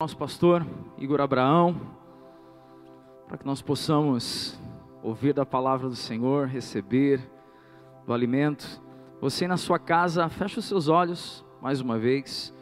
[0.00, 0.64] nosso pastor
[0.96, 1.74] Igor Abraão,
[3.26, 4.56] para que nós possamos
[5.02, 7.20] ouvir da palavra do Senhor, receber
[8.06, 8.80] do alimento.
[9.20, 12.54] Você na sua casa, feche os seus olhos mais uma vez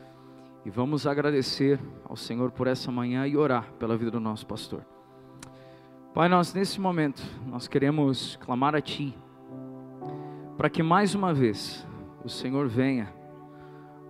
[0.64, 1.78] e vamos agradecer
[2.08, 4.80] ao Senhor por essa manhã e orar pela vida do nosso pastor.
[6.14, 9.14] Pai, nós nesse momento, nós queremos clamar a Ti,
[10.56, 11.86] para que mais uma vez
[12.24, 13.12] o Senhor venha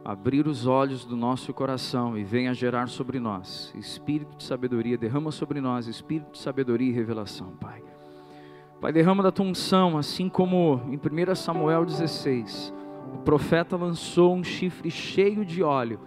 [0.06, 5.32] abrir os olhos do nosso coração e venha gerar sobre nós espírito de sabedoria, derrama
[5.32, 7.82] sobre nós espírito de sabedoria e revelação, Pai.
[8.80, 12.72] Pai, derrama da tua unção, assim como em 1 Samuel 16,
[13.14, 15.98] o profeta lançou um chifre cheio de óleo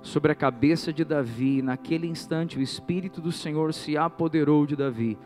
[0.00, 4.74] sobre a cabeça de Davi, e naquele instante o Espírito do Senhor se apoderou de
[4.74, 5.18] Davi.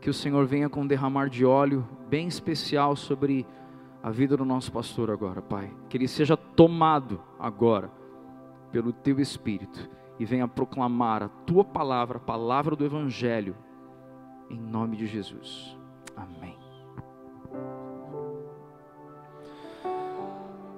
[0.00, 3.44] Que o Senhor venha com um derramar de óleo bem especial sobre
[4.02, 5.70] a vida do nosso pastor agora, Pai.
[5.88, 7.90] Que ele seja tomado agora
[8.72, 13.54] pelo teu Espírito e venha proclamar a tua palavra, a palavra do Evangelho,
[14.48, 15.76] em nome de Jesus.
[16.16, 16.56] Amém.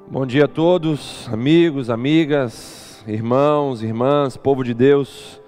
[0.09, 5.41] Bom dia a todos, amigos, amigas, irmãos, irmãs, povo de Deus.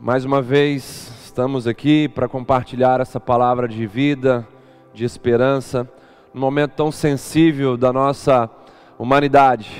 [0.00, 4.46] Mais uma vez estamos aqui para compartilhar essa palavra de vida,
[4.92, 5.88] de esperança
[6.34, 8.50] num momento tão sensível da nossa
[8.98, 9.70] humanidade.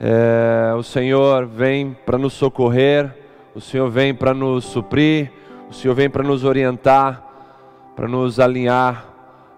[0.00, 3.14] É, o Senhor vem para nos socorrer,
[3.54, 5.30] o Senhor vem para nos suprir,
[5.68, 7.22] o Senhor vem para nos orientar,
[7.94, 9.04] para nos alinhar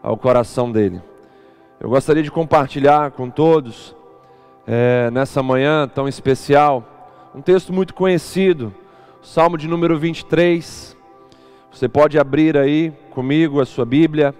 [0.02, 1.00] ao coração dEle.
[1.78, 3.94] Eu gostaria de compartilhar com todos,
[4.66, 6.84] é, nessa manhã tão especial,
[7.32, 8.74] um texto muito conhecido,
[9.22, 10.96] Salmo de número 23.
[11.70, 14.34] Você pode abrir aí comigo a sua Bíblia.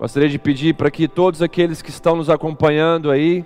[0.00, 3.44] Gostaria de pedir para que todos aqueles que estão nos acompanhando aí,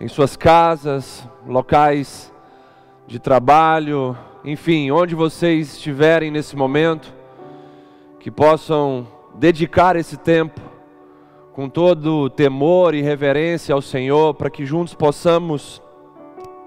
[0.00, 2.34] em suas casas, locais
[3.06, 7.14] de trabalho, enfim, onde vocês estiverem nesse momento,
[8.18, 10.60] que possam dedicar esse tempo
[11.52, 15.80] com todo temor e reverência ao Senhor, para que juntos possamos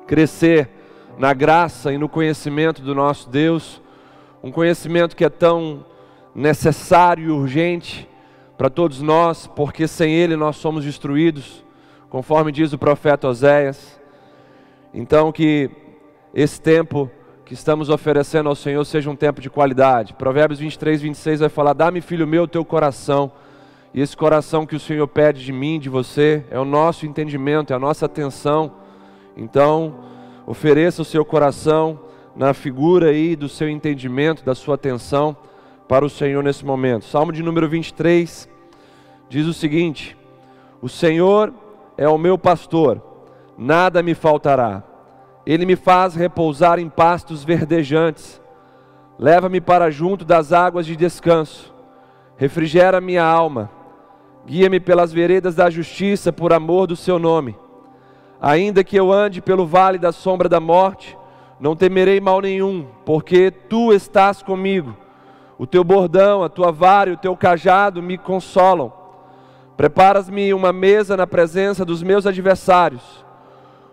[0.08, 0.70] crescer
[1.18, 3.82] na graça e no conhecimento do nosso Deus,
[4.42, 5.86] um conhecimento que é tão
[6.34, 8.10] necessário e urgente
[8.62, 11.66] para todos nós, porque sem Ele nós somos destruídos,
[12.12, 14.00] conforme diz o profeta Oséias.
[14.94, 15.68] Então, que
[16.32, 17.10] esse tempo
[17.44, 20.14] que estamos oferecendo ao Senhor seja um tempo de qualidade.
[20.14, 23.32] Provérbios 23, 26 vai falar: Dá-me, filho meu, o teu coração.
[23.96, 27.74] E esse coração que o Senhor pede de mim, de você, é o nosso entendimento,
[27.74, 28.74] é a nossa atenção.
[29.36, 29.96] Então,
[30.46, 32.00] ofereça o seu coração
[32.36, 35.36] na figura aí do seu entendimento, da sua atenção
[35.88, 37.06] para o Senhor nesse momento.
[37.06, 38.51] Salmo de número 23,
[39.32, 40.18] diz o seguinte:
[40.82, 41.54] O Senhor
[41.98, 43.02] é o meu pastor,
[43.58, 44.84] nada me faltará.
[45.46, 48.42] Ele me faz repousar em pastos verdejantes.
[49.18, 51.74] Leva-me para junto das águas de descanso.
[52.36, 53.72] Refrigera minha alma.
[54.46, 57.56] Guia-me pelas veredas da justiça por amor do seu nome.
[58.42, 61.18] Ainda que eu ande pelo vale da sombra da morte,
[61.60, 64.96] não temerei mal nenhum, porque tu estás comigo.
[65.58, 69.01] O teu bordão, a tua vara e o teu cajado me consolam.
[69.82, 73.26] Preparas-me uma mesa na presença dos meus adversários.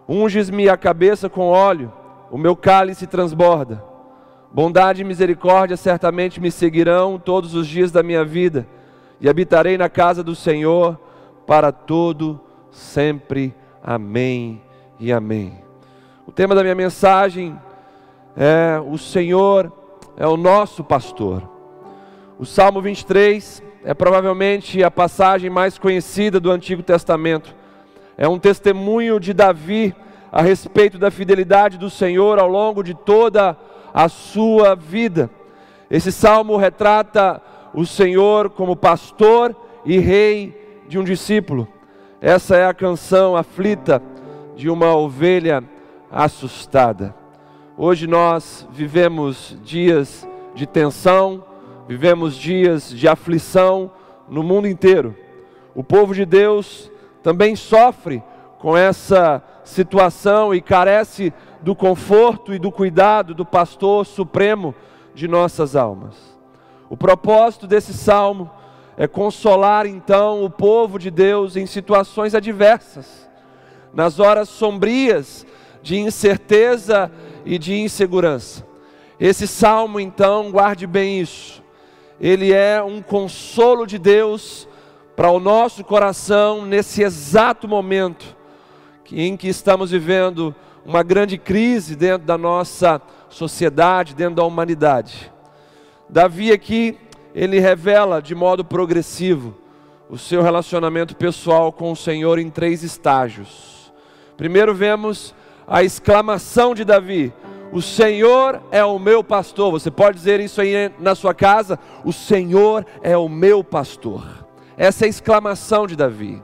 [0.07, 1.91] Unges-me a cabeça com óleo,
[2.31, 3.83] o meu cálice transborda.
[4.53, 8.69] Bondade e misericórdia certamente me seguirão todos os dias da minha vida,
[9.19, 11.01] e habitarei na casa do Senhor
[11.47, 12.39] para todo
[12.71, 13.55] sempre.
[13.83, 14.61] Amém
[15.01, 15.55] e amém.
[16.27, 17.59] O tema da minha mensagem
[18.37, 19.73] é: O Senhor
[20.19, 21.49] é o nosso pastor.
[22.39, 27.55] O Salmo 23 é provavelmente a passagem mais conhecida do Antigo Testamento.
[28.19, 29.95] É um testemunho de Davi
[30.31, 33.57] a respeito da fidelidade do Senhor ao longo de toda
[33.95, 35.31] a sua vida.
[35.91, 37.41] Esse salmo retrata
[37.73, 39.57] o Senhor como pastor
[39.87, 41.67] e rei de um discípulo.
[42.21, 44.03] Essa é a canção aflita
[44.55, 45.65] de uma ovelha
[46.13, 47.15] assustada.
[47.75, 51.43] Hoje nós vivemos dias de tensão,
[51.89, 53.91] Vivemos dias de aflição
[54.29, 55.17] no mundo inteiro.
[55.75, 56.93] O povo de Deus
[57.23, 58.23] também sofre
[58.59, 61.33] com essa situação e carece
[61.63, 64.75] do conforto e do cuidado do pastor supremo
[65.15, 66.15] de nossas almas.
[66.91, 68.51] O propósito desse salmo
[68.95, 73.27] é consolar então o povo de Deus em situações adversas,
[73.95, 75.47] nas horas sombrias
[75.83, 77.11] de incerteza
[77.47, 78.67] e de insegurança.
[79.19, 81.63] Esse salmo então, guarde bem isso,
[82.21, 84.69] ele é um consolo de Deus
[85.17, 88.37] para o nosso coração nesse exato momento
[89.11, 90.55] em que estamos vivendo
[90.85, 95.33] uma grande crise dentro da nossa sociedade, dentro da humanidade.
[96.09, 96.97] Davi aqui,
[97.35, 99.57] ele revela de modo progressivo
[100.09, 103.93] o seu relacionamento pessoal com o Senhor em três estágios.
[104.37, 105.35] Primeiro vemos
[105.67, 107.33] a exclamação de Davi:
[107.71, 109.71] O Senhor é o meu pastor.
[109.71, 111.79] Você pode dizer isso aí na sua casa?
[112.05, 114.25] O Senhor é o meu pastor.
[114.77, 116.43] Essa é a exclamação de Davi.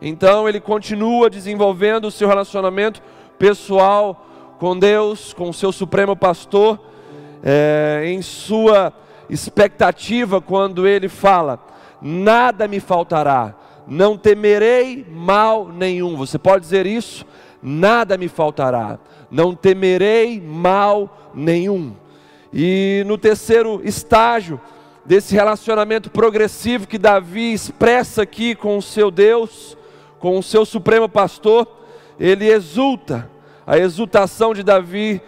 [0.00, 3.02] Então ele continua desenvolvendo o seu relacionamento
[3.38, 4.26] pessoal
[4.58, 6.78] com Deus, com o seu supremo pastor,
[7.42, 8.92] é, em sua
[9.28, 11.58] expectativa quando ele fala:
[12.00, 13.54] Nada me faltará,
[13.86, 16.16] não temerei mal nenhum.
[16.16, 17.24] Você pode dizer isso?
[17.62, 18.98] Nada me faltará,
[19.32, 21.94] não temerei mal nenhum.
[22.52, 24.60] E no terceiro estágio
[25.06, 29.76] desse relacionamento progressivo que Davi expressa aqui com o seu Deus,
[30.18, 31.66] com o seu supremo pastor,
[32.20, 33.30] ele exulta.
[33.66, 35.22] A exultação de Davi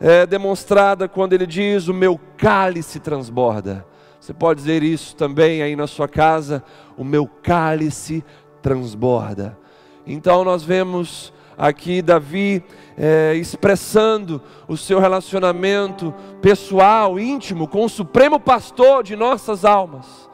[0.00, 3.84] é demonstrada quando ele diz: O meu cálice transborda.
[4.20, 6.62] Você pode dizer isso também aí na sua casa:
[6.96, 8.24] O meu cálice
[8.62, 9.58] transborda.
[10.06, 12.62] Então nós vemos aqui Davi
[12.98, 16.12] é, expressando o seu relacionamento
[16.42, 20.28] pessoal, íntimo, com o Supremo Pastor de nossas almas.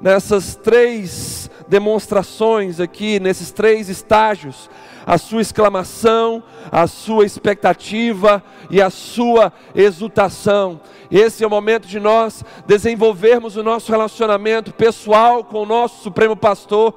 [0.00, 4.70] Nessas três demonstrações aqui, nesses três estágios,
[5.06, 10.80] a sua exclamação, a sua expectativa e a sua exultação.
[11.10, 16.36] Esse é o momento de nós desenvolvermos o nosso relacionamento pessoal com o nosso Supremo
[16.36, 16.94] Pastor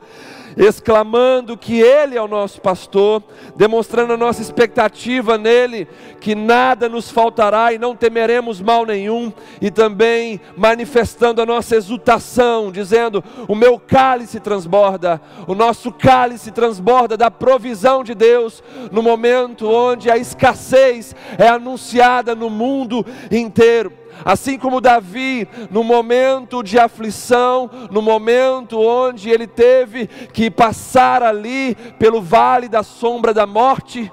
[0.57, 3.23] exclamando que Ele é o nosso pastor,
[3.55, 5.87] demonstrando a nossa expectativa nele,
[6.19, 12.71] que nada nos faltará e não temeremos mal nenhum, e também manifestando a nossa exultação,
[12.71, 19.69] dizendo: O meu cálice transborda, o nosso cálice transborda da provisão de Deus, no momento
[19.69, 23.98] onde a escassez é anunciada no mundo inteiro.
[24.23, 31.75] Assim como Davi, no momento de aflição, no momento onde ele teve que passar ali
[31.97, 34.11] pelo vale da sombra da morte,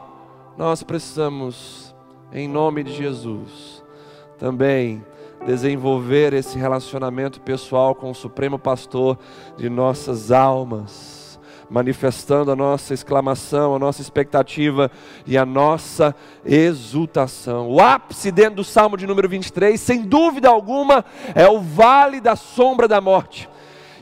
[0.56, 1.94] nós precisamos,
[2.32, 3.82] em nome de Jesus,
[4.38, 5.04] também
[5.46, 9.18] desenvolver esse relacionamento pessoal com o Supremo Pastor
[9.56, 11.15] de nossas almas
[11.70, 14.90] manifestando a nossa exclamação, a nossa expectativa
[15.26, 16.14] e a nossa
[16.44, 17.68] exultação.
[17.68, 21.04] O ápice dentro do Salmo de número 23, sem dúvida alguma,
[21.34, 23.48] é o vale da sombra da morte.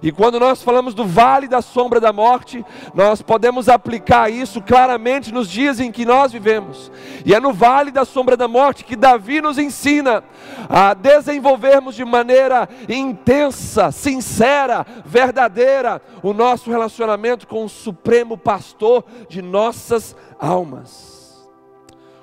[0.04, 2.62] E quando nós falamos do vale da sombra da morte,
[2.92, 6.92] nós podemos aplicar isso claramente nos dias em que nós vivemos.
[7.24, 10.22] E é no vale da sombra da morte que Davi nos ensina
[10.68, 19.40] a desenvolvermos de maneira intensa, sincera, verdadeira o nosso relacionamento com o supremo pastor de
[19.40, 21.13] nossas almas.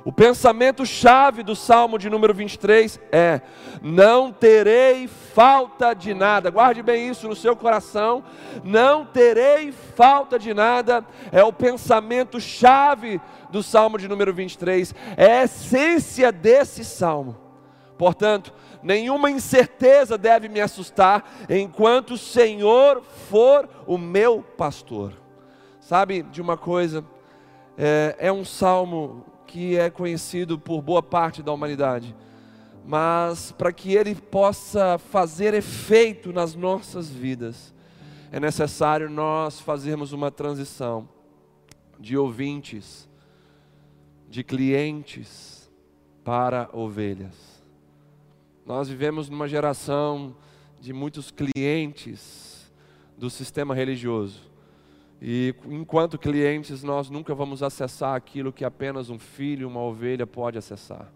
[0.03, 3.42] O pensamento chave do Salmo de número 23 é:
[3.81, 6.50] não terei falta de nada.
[6.50, 8.24] Guarde bem isso no seu coração.
[8.63, 11.06] Não terei falta de nada.
[11.31, 13.21] É o pensamento chave
[13.51, 14.95] do Salmo de número 23.
[15.15, 17.38] É a essência desse salmo.
[17.95, 18.51] Portanto,
[18.81, 25.13] nenhuma incerteza deve me assustar enquanto o Senhor for o meu pastor.
[25.80, 27.06] Sabe de uma coisa?
[27.77, 32.15] É, é um salmo que é conhecido por boa parte da humanidade,
[32.86, 37.74] mas para que ele possa fazer efeito nas nossas vidas,
[38.31, 41.08] é necessário nós fazermos uma transição
[42.00, 43.10] de ouvintes,
[44.29, 45.70] de clientes
[46.24, 47.62] para ovelhas.
[48.65, 50.34] Nós vivemos numa geração
[50.79, 52.72] de muitos clientes
[53.17, 54.50] do sistema religioso.
[55.22, 60.58] E enquanto clientes, nós nunca vamos acessar aquilo que apenas um filho, uma ovelha pode
[60.58, 61.12] acessar.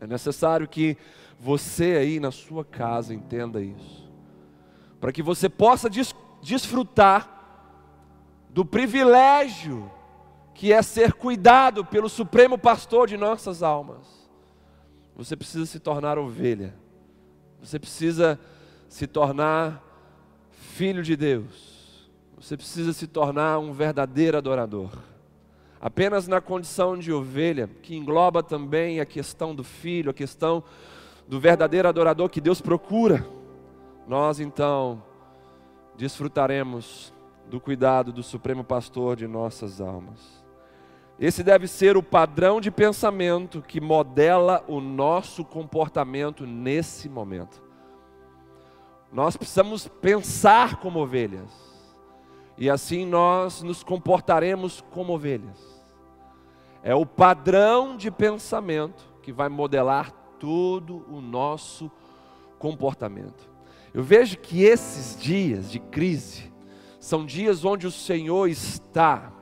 [0.00, 0.96] É necessário que
[1.38, 4.10] você aí na sua casa entenda isso.
[5.00, 7.36] Para que você possa des desfrutar
[8.50, 9.90] do privilégio
[10.54, 14.28] que é ser cuidado pelo Supremo Pastor de nossas almas.
[15.14, 16.74] Você precisa se tornar ovelha.
[17.60, 18.38] Você precisa
[18.88, 19.80] se tornar
[20.50, 21.77] filho de Deus.
[22.40, 24.90] Você precisa se tornar um verdadeiro adorador.
[25.80, 30.62] Apenas na condição de ovelha, que engloba também a questão do filho, a questão
[31.26, 33.26] do verdadeiro adorador que Deus procura,
[34.06, 35.02] nós então
[35.96, 37.12] desfrutaremos
[37.50, 40.44] do cuidado do Supremo Pastor de nossas almas.
[41.18, 47.60] Esse deve ser o padrão de pensamento que modela o nosso comportamento nesse momento.
[49.12, 51.67] Nós precisamos pensar como ovelhas
[52.58, 55.78] e assim nós nos comportaremos como ovelhas.
[56.82, 61.90] é o padrão de pensamento que vai modelar todo o nosso
[62.58, 63.48] comportamento.
[63.92, 66.52] Eu vejo que esses dias de crise
[67.00, 69.32] são dias onde o Senhor está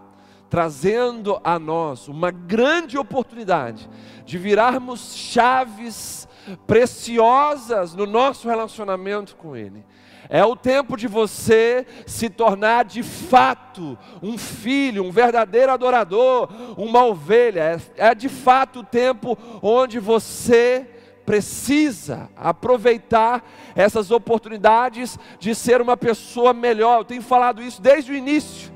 [0.49, 3.89] trazendo a nós uma grande oportunidade
[4.25, 6.29] de virarmos chaves
[6.67, 9.85] preciosas no nosso relacionamento com Ele.
[10.29, 17.05] É o tempo de você se tornar de fato um filho, um verdadeiro adorador, uma
[17.05, 17.81] ovelha.
[17.97, 20.87] É, é de fato o tempo onde você
[21.25, 27.01] precisa aproveitar essas oportunidades de ser uma pessoa melhor.
[27.01, 28.73] Eu tenho falado isso desde o início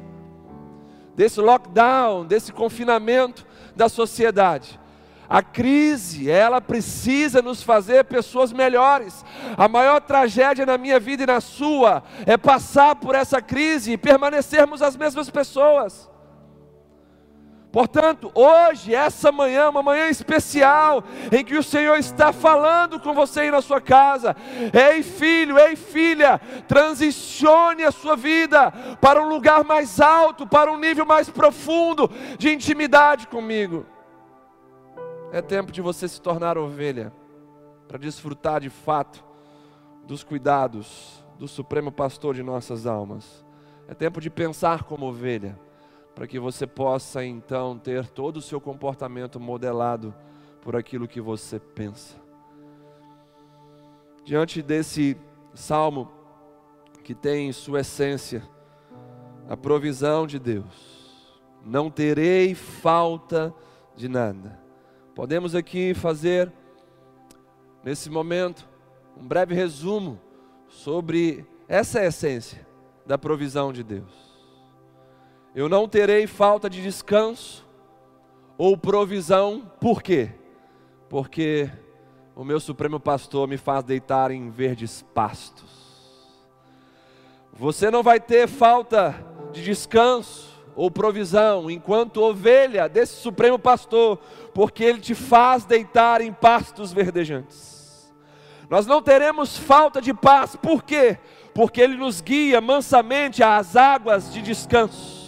[1.14, 4.80] desse lockdown, desse confinamento da sociedade.
[5.30, 9.25] A crise, ela precisa nos fazer pessoas melhores.
[9.56, 13.96] A maior tragédia na minha vida e na sua é passar por essa crise e
[13.96, 16.10] permanecermos as mesmas pessoas.
[17.70, 23.42] Portanto, hoje, essa manhã, uma manhã especial, em que o Senhor está falando com você
[23.42, 24.34] aí na sua casa.
[24.72, 30.76] Ei, filho, ei, filha, transicione a sua vida para um lugar mais alto, para um
[30.76, 33.87] nível mais profundo de intimidade comigo.
[35.32, 37.12] É tempo de você se tornar ovelha,
[37.87, 39.25] para desfrutar de fato
[40.04, 43.44] dos cuidados do Supremo Pastor de nossas almas.
[43.87, 45.58] É tempo de pensar como ovelha,
[46.16, 50.12] para que você possa então ter todo o seu comportamento modelado
[50.62, 52.16] por aquilo que você pensa.
[54.25, 55.16] Diante desse
[55.54, 56.10] salmo
[57.04, 58.42] que tem em sua essência
[59.49, 63.54] a provisão de Deus, não terei falta
[63.96, 64.60] de nada.
[65.14, 66.52] Podemos aqui fazer,
[67.83, 68.69] nesse momento,
[69.17, 70.21] um breve resumo
[70.69, 72.67] sobre essa essência
[73.05, 74.12] da provisão de Deus.
[75.55, 77.67] Eu não terei falta de descanso
[78.57, 80.31] ou provisão, por quê?
[81.09, 81.69] Porque
[82.37, 85.81] o meu Supremo Pastor me faz deitar em verdes pastos.
[87.52, 89.14] Você não vai ter falta
[89.52, 94.19] de descanso ou provisão, enquanto ovelha desse Supremo Pastor,
[94.55, 98.12] porque Ele te faz deitar em pastos verdejantes.
[98.69, 101.19] Nós não teremos falta de paz, por quê?
[101.53, 105.21] Porque Ele nos guia mansamente às águas de descanso.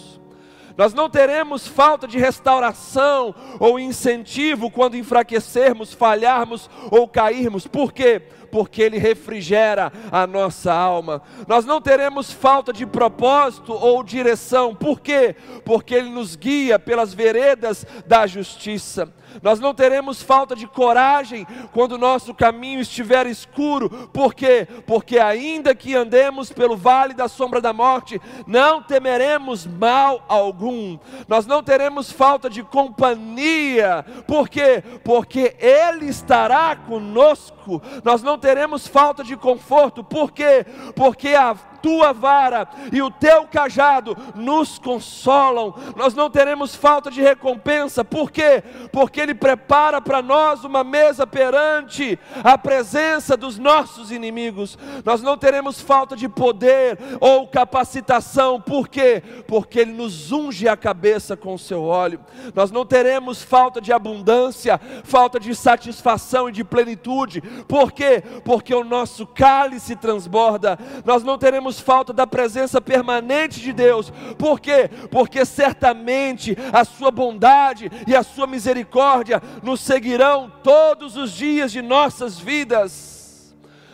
[0.75, 7.67] Nós não teremos falta de restauração ou incentivo quando enfraquecermos, falharmos ou cairmos.
[7.67, 8.23] Por quê?
[8.53, 11.23] Porque Ele refrigera a nossa alma.
[11.47, 15.35] Nós não teremos falta de propósito ou direção, por quê?
[15.65, 19.11] Porque Ele nos guia pelas veredas da justiça.
[19.41, 24.67] Nós não teremos falta de coragem quando o nosso caminho estiver escuro, por quê?
[24.85, 30.97] Porque ainda que andemos pelo vale da sombra da morte, não temeremos mal algum.
[31.27, 34.83] Nós não teremos falta de companhia, por quê?
[35.03, 37.81] Porque Ele estará conosco.
[38.03, 40.65] Nós não teremos falta de conforto, por quê?
[40.97, 45.75] Porque a tua vara e o teu cajado nos consolam.
[45.97, 48.63] Nós não teremos falta de recompensa, por quê?
[48.91, 54.77] Porque Ele prepara para nós uma mesa perante a presença dos nossos inimigos.
[55.03, 59.21] Nós não teremos falta de poder ou capacitação, por quê?
[59.45, 62.21] Porque Ele nos unge a cabeça com o seu óleo.
[62.55, 68.23] Nós não teremos falta de abundância, falta de satisfação e de plenitude, por quê?
[68.45, 70.79] Porque o nosso cálice transborda.
[71.03, 74.11] Nós não teremos falta da presença permanente de Deus.
[74.37, 74.89] Por quê?
[75.11, 81.81] Porque certamente a sua bondade e a sua misericórdia nos seguirão todos os dias de
[81.81, 83.13] nossas vidas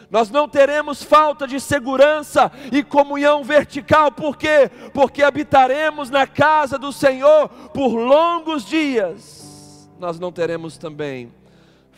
[0.10, 4.70] nós não teremos falta de segurança e comunhão vertical, por quê?
[4.92, 9.88] Porque habitaremos na casa do Senhor por longos dias.
[10.00, 11.32] Nós não teremos também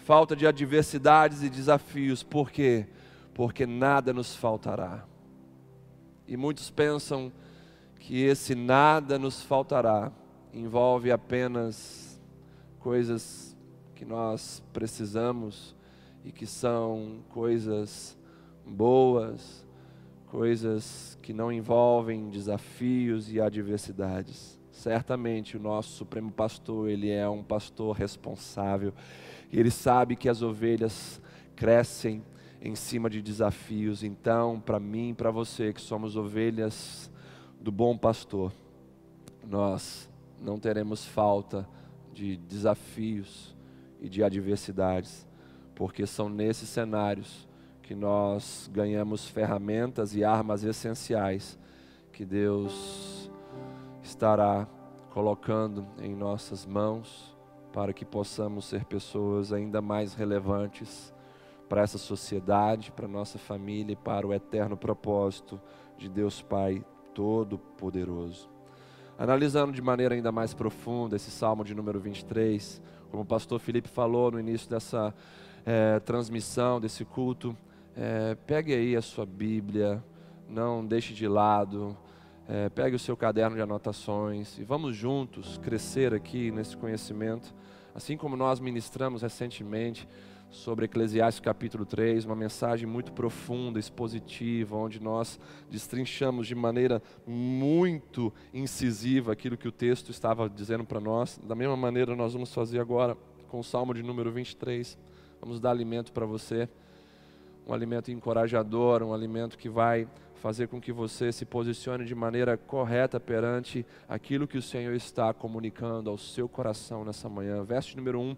[0.04, 2.86] falta de adversidades e desafios, por quê?
[3.34, 5.06] Porque nada nos faltará.
[6.32, 7.30] E muitos pensam
[8.00, 10.10] que esse nada nos faltará
[10.54, 12.22] envolve apenas
[12.80, 13.54] coisas
[13.94, 15.76] que nós precisamos
[16.24, 18.18] e que são coisas
[18.66, 19.68] boas,
[20.28, 24.58] coisas que não envolvem desafios e adversidades.
[24.72, 28.94] Certamente o nosso Supremo Pastor, ele é um pastor responsável.
[29.52, 31.22] Ele sabe que as ovelhas
[31.58, 32.24] crescem
[32.62, 34.04] em cima de desafios.
[34.04, 37.12] Então, para mim, para você que somos ovelhas
[37.60, 38.54] do bom pastor,
[39.44, 41.68] nós não teremos falta
[42.14, 43.56] de desafios
[44.00, 45.28] e de adversidades,
[45.76, 47.48] porque são nesses cenários
[47.82, 51.58] que nós ganhamos ferramentas e armas essenciais
[52.14, 53.30] que Deus
[54.04, 54.68] estará
[55.10, 57.36] colocando em nossas mãos
[57.74, 61.14] para que possamos ser pessoas ainda mais relevantes
[61.72, 65.58] para essa sociedade, para nossa família e para o eterno propósito
[65.98, 68.50] de Deus Pai Todo-Poderoso.
[69.18, 73.88] Analisando de maneira ainda mais profunda esse salmo de número 23, como o pastor Felipe
[73.88, 75.16] falou no início dessa
[75.66, 77.56] é, transmissão, desse culto,
[77.96, 80.04] é, pegue aí a sua Bíblia,
[80.50, 81.98] não deixe de lado,
[82.50, 87.56] é, pegue o seu caderno de anotações e vamos juntos crescer aqui nesse conhecimento,
[87.96, 90.06] assim como nós ministramos recentemente
[90.52, 95.40] sobre Eclesiastes capítulo 3, uma mensagem muito profunda, expositiva, onde nós
[95.70, 101.40] destrinchamos de maneira muito incisiva aquilo que o texto estava dizendo para nós.
[101.42, 103.18] Da mesma maneira, nós vamos fazer agora
[103.48, 104.98] com o Salmo de número 23.
[105.40, 106.68] Vamos dar alimento para você,
[107.66, 110.06] um alimento encorajador, um alimento que vai
[110.36, 115.34] fazer com que você se posicione de maneira correta perante aquilo que o Senhor está
[115.34, 117.64] comunicando ao seu coração nessa manhã.
[117.64, 118.36] Verso número 1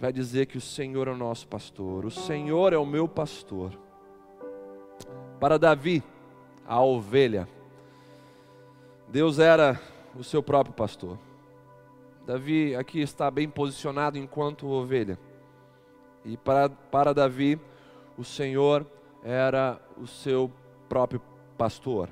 [0.00, 3.78] vai dizer que o Senhor é o nosso pastor, o Senhor é o meu pastor.
[5.38, 6.02] Para Davi,
[6.66, 7.46] a ovelha,
[9.08, 9.78] Deus era
[10.16, 11.18] o seu próprio pastor.
[12.26, 15.18] Davi aqui está bem posicionado enquanto ovelha.
[16.24, 17.60] E para, para Davi,
[18.16, 18.86] o Senhor
[19.22, 20.50] era o seu
[20.88, 21.20] próprio
[21.58, 22.08] pastor.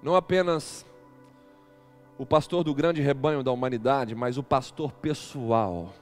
[0.00, 0.86] Não apenas
[2.16, 5.92] o pastor do grande rebanho da humanidade, mas o pastor pessoal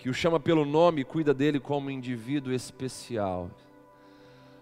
[0.00, 3.50] que o chama pelo nome e cuida dele como indivíduo especial.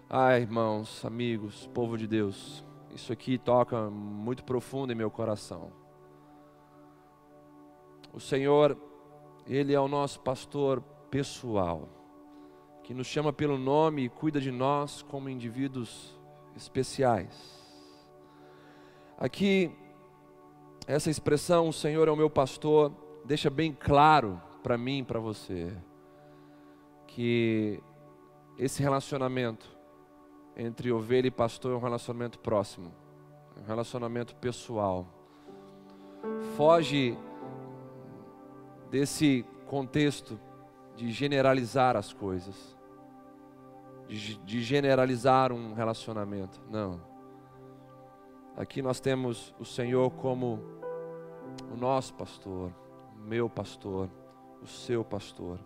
[0.09, 2.61] Ai, irmãos, amigos, povo de Deus,
[2.93, 5.71] isso aqui toca muito profundo em meu coração.
[8.11, 8.77] O Senhor,
[9.47, 11.87] Ele é o nosso pastor pessoal,
[12.83, 16.19] que nos chama pelo nome e cuida de nós como indivíduos
[16.53, 17.63] especiais.
[19.17, 19.71] Aqui,
[20.85, 22.91] essa expressão, o Senhor é o meu pastor,
[23.23, 25.75] deixa bem claro para mim, para você,
[27.07, 27.81] que
[28.57, 29.77] esse relacionamento
[30.55, 32.93] entre ovelha e pastor é um relacionamento próximo,
[33.55, 35.07] é um relacionamento pessoal.
[36.57, 37.17] Foge
[38.91, 40.39] desse contexto
[40.95, 42.77] de generalizar as coisas,
[44.07, 46.59] de, de generalizar um relacionamento.
[46.69, 46.99] Não.
[48.57, 50.59] Aqui nós temos o Senhor como
[51.71, 52.73] o nosso pastor,
[53.15, 54.09] o meu pastor
[54.61, 55.59] o seu pastor.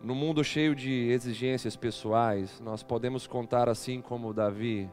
[0.00, 4.88] No mundo cheio de exigências pessoais, nós podemos contar assim como Davi,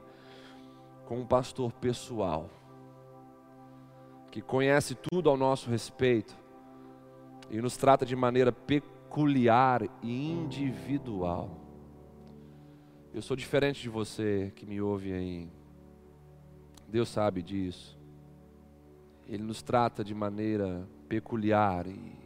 [1.05, 2.49] com um pastor pessoal,
[4.31, 6.35] que conhece tudo ao nosso respeito
[7.51, 11.51] e nos trata de maneira peculiar e individual.
[13.13, 15.49] Eu sou diferente de você que me ouve aí.
[16.87, 17.97] Deus sabe disso.
[19.27, 22.24] Ele nos trata de maneira peculiar e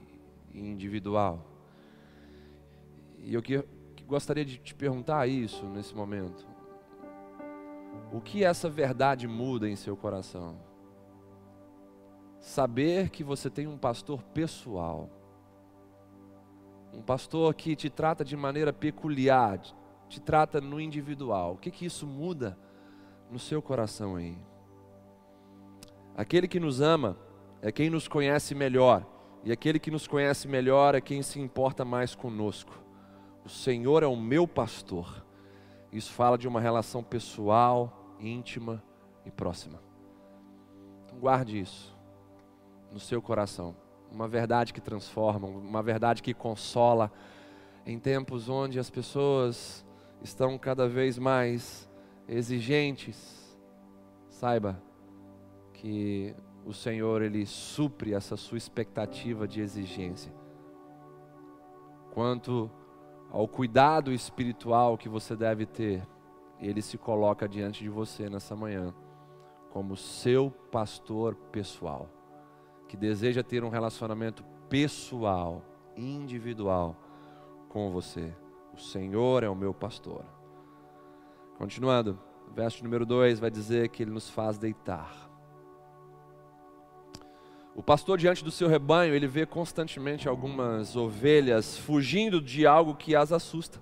[0.54, 1.46] individual.
[3.18, 3.62] E eu que,
[3.96, 6.48] que gostaria de te perguntar isso nesse momento.
[8.12, 10.58] O que essa verdade muda em seu coração?
[12.40, 15.10] Saber que você tem um pastor pessoal,
[16.94, 19.60] um pastor que te trata de maneira peculiar,
[20.08, 21.54] te trata no individual.
[21.54, 22.58] O que que isso muda
[23.30, 24.38] no seu coração aí?
[26.16, 27.18] Aquele que nos ama
[27.62, 29.06] é quem nos conhece melhor
[29.44, 32.74] e aquele que nos conhece melhor é quem se importa mais conosco.
[33.46, 35.26] O Senhor é o meu pastor.
[35.92, 38.84] Isso fala de uma relação pessoal, íntima
[39.26, 39.82] e próxima.
[41.06, 41.98] Então, guarde isso
[42.92, 43.76] no seu coração.
[44.12, 47.12] Uma verdade que transforma, uma verdade que consola
[47.86, 49.86] em tempos onde as pessoas
[50.22, 51.90] estão cada vez mais
[52.28, 53.58] exigentes.
[54.28, 54.82] Saiba
[55.74, 56.36] que
[56.70, 60.32] o Senhor ele supre essa sua expectativa de exigência.
[62.14, 62.70] Quanto
[63.32, 66.08] ao cuidado espiritual que você deve ter,
[66.60, 68.94] ele se coloca diante de você nessa manhã
[69.72, 72.08] como seu pastor pessoal,
[72.88, 75.64] que deseja ter um relacionamento pessoal,
[75.98, 76.96] individual
[77.68, 78.32] com você.
[78.76, 80.24] O Senhor é o meu pastor.
[81.58, 82.20] Continuando,
[82.54, 85.29] verso número 2 vai dizer que ele nos faz deitar
[87.80, 93.16] o pastor, diante do seu rebanho, ele vê constantemente algumas ovelhas fugindo de algo que
[93.16, 93.80] as assusta.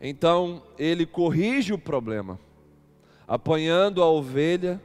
[0.00, 2.40] Então, ele corrige o problema,
[3.28, 4.80] apanhando a ovelha,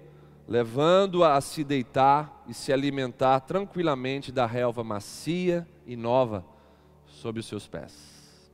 [0.45, 6.43] levando-a a se deitar e se alimentar tranquilamente da relva macia e nova
[7.07, 8.51] sob os seus pés.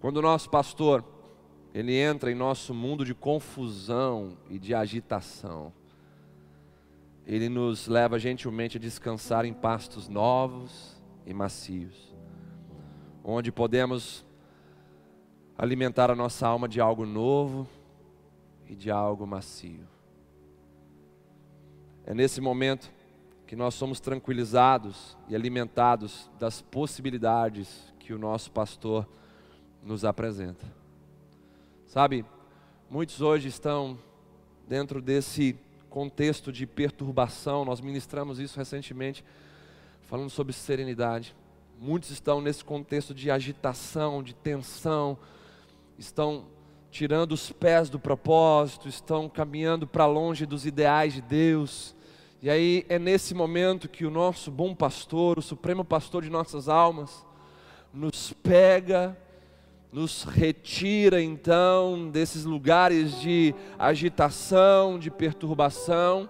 [0.00, 1.04] Quando o nosso pastor,
[1.74, 5.74] ele entra em nosso mundo de confusão e de agitação,
[7.30, 12.12] Ele nos leva gentilmente a descansar em pastos novos e macios,
[13.22, 14.26] onde podemos
[15.56, 17.68] alimentar a nossa alma de algo novo
[18.68, 19.86] e de algo macio.
[22.04, 22.90] É nesse momento
[23.46, 29.08] que nós somos tranquilizados e alimentados das possibilidades que o nosso pastor
[29.84, 30.66] nos apresenta.
[31.86, 32.24] Sabe,
[32.90, 33.96] muitos hoje estão
[34.66, 35.56] dentro desse
[35.90, 39.24] contexto de perturbação, nós ministramos isso recentemente,
[40.02, 41.34] falando sobre serenidade.
[41.78, 45.18] Muitos estão nesse contexto de agitação, de tensão,
[45.98, 46.46] estão
[46.90, 51.94] tirando os pés do propósito, estão caminhando para longe dos ideais de Deus.
[52.40, 56.68] E aí é nesse momento que o nosso bom pastor, o supremo pastor de nossas
[56.68, 57.24] almas,
[57.92, 59.16] nos pega,
[59.92, 66.28] nos retira então desses lugares de agitação, de perturbação,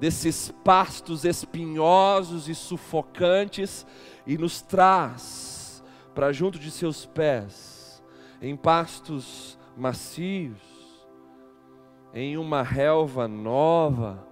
[0.00, 3.86] desses pastos espinhosos e sufocantes
[4.26, 5.82] e nos traz
[6.14, 8.02] para junto de seus pés,
[8.42, 10.58] em pastos macios,
[12.12, 14.26] em uma relva nova,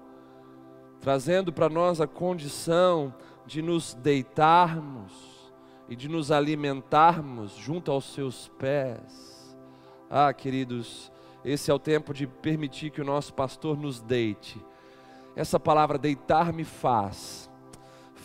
[1.01, 3.15] trazendo para nós a condição
[3.47, 5.36] de nos deitarmos
[5.89, 9.57] e de nos alimentarmos junto aos seus pés.
[10.11, 11.13] Ah, queridos,
[11.45, 14.61] esse é o tempo de permitir que o nosso pastor nos deite.
[15.35, 17.49] Essa palavra deitar-me faz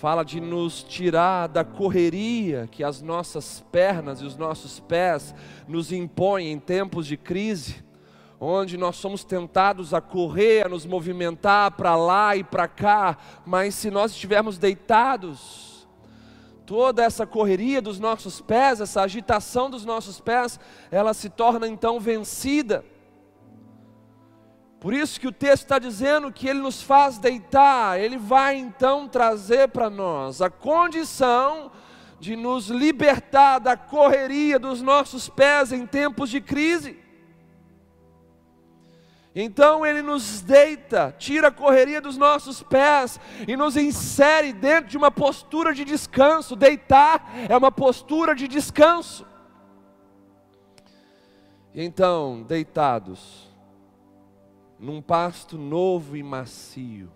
[0.02, 5.36] fala de nos tirar da correria que as nossas pernas e os nossos pés
[5.68, 7.84] nos impõem em tempos de crise,
[8.40, 13.76] onde nós somos tentados a correr, a nos movimentar para lá e para cá, mas
[13.76, 15.71] se nós estivermos deitados,
[16.72, 20.58] toda essa correria dos nossos pés, essa agitação dos nossos pés,
[20.90, 22.86] ela se torna então vencida.
[24.80, 29.06] Por isso que o texto está dizendo que ele nos faz deitar, ele vai então
[29.06, 31.74] trazer para nós a condição
[32.22, 36.98] de nos libertar da correria dos nossos pés em tempos de crise.
[39.34, 43.18] Então ele nos deita, tira a correria dos nossos pés
[43.48, 46.56] e nos insere dentro de uma postura de descanso.
[46.56, 49.26] Deitar é uma postura de descanso.
[51.74, 53.50] E então, deitados,
[54.78, 57.10] num pasto novo e macio,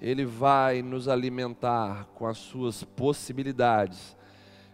[0.00, 4.16] Ele vai nos alimentar com as suas possibilidades,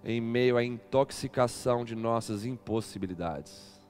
[0.05, 3.81] em meio à intoxicação de nossas impossibilidades.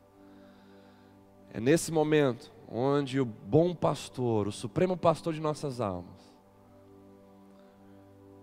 [1.53, 6.21] É nesse momento onde o bom pastor, o supremo pastor de nossas almas,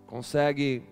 [0.05, 0.83] consegue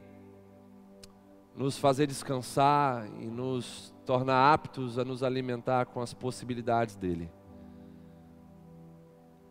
[1.56, 7.30] nos fazer descansar e nos tornar aptos a nos alimentar com as possibilidades dele,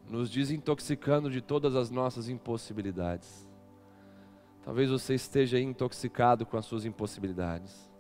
[0.08, 3.48] nos desintoxicando de todas as nossas impossibilidades.
[4.62, 7.90] Talvez você esteja intoxicado com as suas impossibilidades.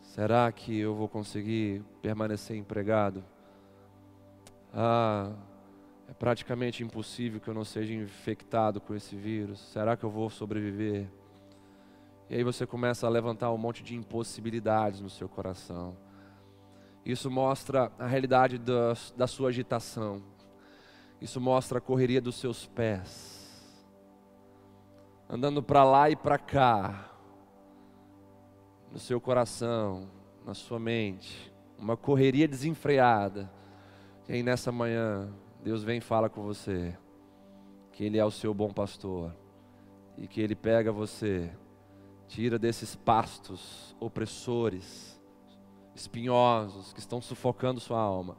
[0.00, 3.22] Será que eu vou conseguir permanecer empregado?
[4.78, 5.32] Ah,
[6.06, 9.58] é praticamente impossível que eu não seja infectado com esse vírus.
[9.72, 11.10] Será que eu vou sobreviver?
[12.28, 15.96] E aí você começa a levantar um monte de impossibilidades no seu coração.
[17.06, 20.22] Isso mostra a realidade da, da sua agitação.
[21.22, 23.74] Isso mostra a correria dos seus pés.
[25.26, 27.12] Andando para lá e para cá.
[28.92, 30.10] No seu coração,
[30.44, 31.50] na sua mente.
[31.78, 33.55] Uma correria desenfreada
[34.32, 36.96] aí nessa manhã, Deus vem e fala com você
[37.92, 39.32] que Ele é o seu bom pastor
[40.18, 41.50] e que Ele pega você,
[42.26, 45.20] tira desses pastos opressores,
[45.94, 48.36] espinhosos, que estão sufocando sua alma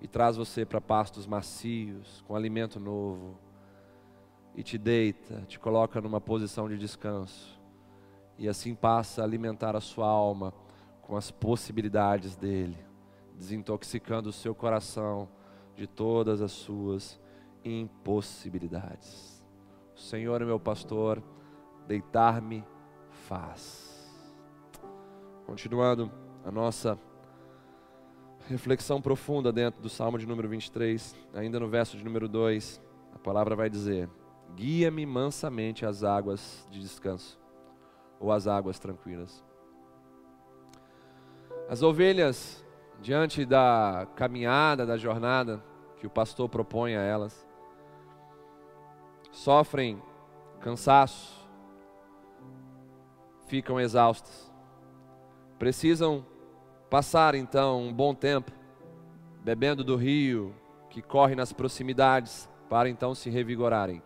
[0.00, 3.38] e traz você para pastos macios, com alimento novo
[4.54, 7.60] e te deita, te coloca numa posição de descanso.
[8.38, 10.52] E assim passa a alimentar a sua alma
[11.02, 12.86] com as possibilidades dele
[13.36, 15.28] desintoxicando o seu coração
[15.74, 17.20] de todas as suas
[17.64, 19.44] impossibilidades.
[19.94, 21.22] O Senhor é meu pastor,
[21.86, 22.64] deitar-me
[23.26, 23.94] faz.
[25.46, 26.10] Continuando
[26.44, 26.98] a nossa
[28.48, 32.80] reflexão profunda dentro do Salmo de número 23, ainda no verso de número 2,
[33.14, 34.08] a palavra vai dizer:
[34.54, 37.38] Guia-me mansamente às águas de descanso,
[38.20, 39.44] ou às águas tranquilas.
[41.68, 42.64] As ovelhas
[43.00, 45.62] diante da caminhada, da jornada
[45.98, 47.46] que o pastor propõe a elas,
[49.30, 50.02] sofrem
[50.60, 51.46] cansaço,
[53.46, 54.52] ficam exaustas,
[55.58, 56.24] precisam
[56.90, 58.50] passar então um bom tempo
[59.42, 60.54] bebendo do rio
[60.90, 64.02] que corre nas proximidades para então se revigorarem.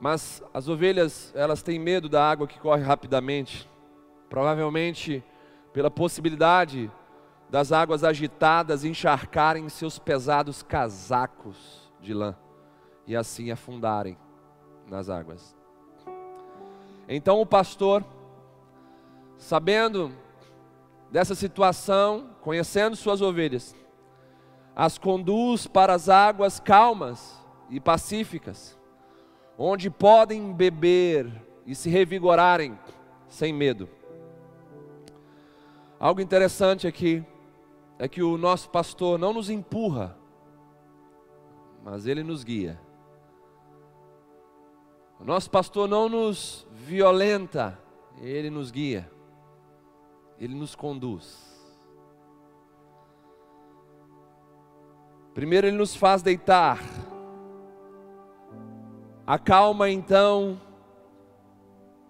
[0.00, 3.68] Mas as ovelhas, elas têm medo da água que corre rapidamente,
[4.28, 5.22] provavelmente
[5.72, 6.90] pela possibilidade
[7.54, 12.34] das águas agitadas encharcarem seus pesados casacos de lã
[13.06, 14.18] e assim afundarem
[14.88, 15.54] nas águas.
[17.08, 18.04] Então o pastor,
[19.38, 20.10] sabendo
[21.12, 23.72] dessa situação, conhecendo suas ovelhas,
[24.74, 27.40] as conduz para as águas calmas
[27.70, 28.76] e pacíficas,
[29.56, 31.30] onde podem beber
[31.64, 32.76] e se revigorarem
[33.28, 33.88] sem medo.
[36.00, 37.24] Algo interessante aqui
[38.04, 40.14] é que o nosso pastor não nos empurra,
[41.82, 42.78] mas ele nos guia.
[45.18, 47.78] O nosso pastor não nos violenta,
[48.20, 49.10] ele nos guia,
[50.38, 51.50] ele nos conduz.
[55.32, 56.80] Primeiro, ele nos faz deitar,
[59.26, 60.60] acalma então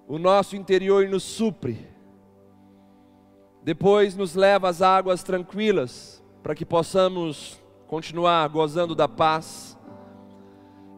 [0.09, 1.94] o nosso interior e nos supre.
[3.65, 9.79] Depois, nos leva às águas tranquilas, para que possamos continuar gozando da paz,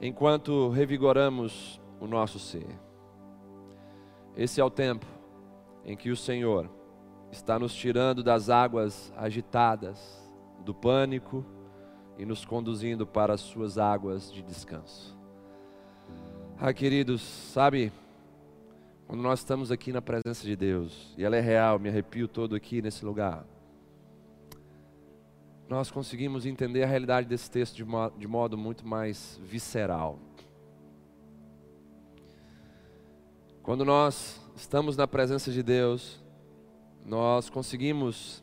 [0.03, 2.67] enquanto revigoramos o nosso ser.
[4.37, 5.07] Esse é o tempo
[5.85, 6.69] em que o Senhor
[7.31, 10.29] está nos tirando das águas agitadas,
[10.65, 11.47] do pânico
[12.19, 15.17] e nos conduzindo para as suas águas de descanso.
[16.59, 17.93] Ah, queridos, sabe,
[19.07, 22.57] quando nós estamos aqui na presença de Deus, e ela é real, me arrepio todo
[22.57, 23.47] aqui nesse lugar,
[25.69, 30.19] nós conseguimos entender a realidade desse texto de modo, de modo muito mais visceral.
[33.63, 36.25] Quando nós estamos na presença de Deus,
[37.05, 38.43] nós conseguimos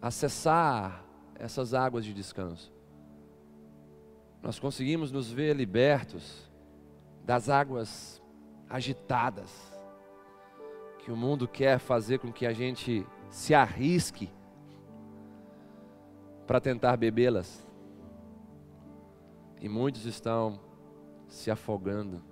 [0.00, 2.72] acessar essas águas de descanso.
[4.42, 6.50] Nós conseguimos nos ver libertos
[7.24, 8.22] das águas
[8.68, 9.78] agitadas,
[10.98, 14.30] que o mundo quer fazer com que a gente se arrisque
[16.46, 17.66] para tentar bebê-las.
[19.60, 20.60] E muitos estão
[21.28, 22.22] se afogando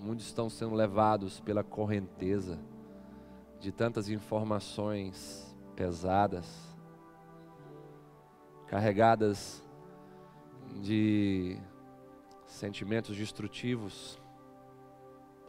[0.00, 2.58] Muitos estão sendo levados pela correnteza
[3.58, 6.46] de tantas informações pesadas,
[8.68, 9.64] carregadas
[10.80, 11.58] de
[12.46, 14.20] sentimentos destrutivos,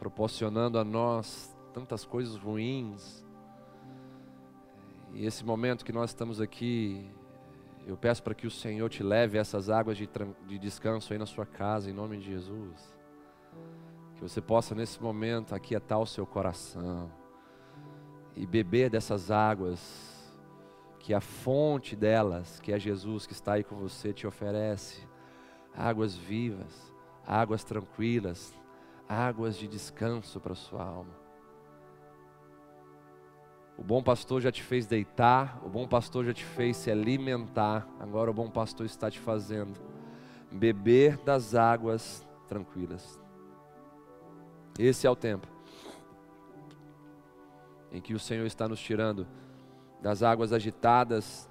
[0.00, 3.22] proporcionando a nós tantas coisas ruins.
[5.12, 7.06] E esse momento que nós estamos aqui,
[7.86, 10.08] eu peço para que o Senhor te leve essas águas de,
[10.46, 12.96] de descanso aí na sua casa, em nome de Jesus.
[14.16, 17.12] Que você possa nesse momento aquietar o seu coração
[18.34, 20.18] e beber dessas águas
[20.98, 25.06] que a fonte delas, que é Jesus que está aí com você, te oferece.
[25.76, 26.90] Águas vivas,
[27.26, 28.54] águas tranquilas,
[29.10, 31.18] águas de descanso para a sua alma.
[33.76, 37.88] O bom pastor já te fez deitar, o bom pastor já te fez se alimentar,
[37.98, 39.80] agora o bom pastor está te fazendo
[40.52, 43.18] beber das águas tranquilas.
[44.78, 45.48] Esse é o tempo
[47.90, 49.26] em que o Senhor está nos tirando
[50.00, 51.50] das águas agitadas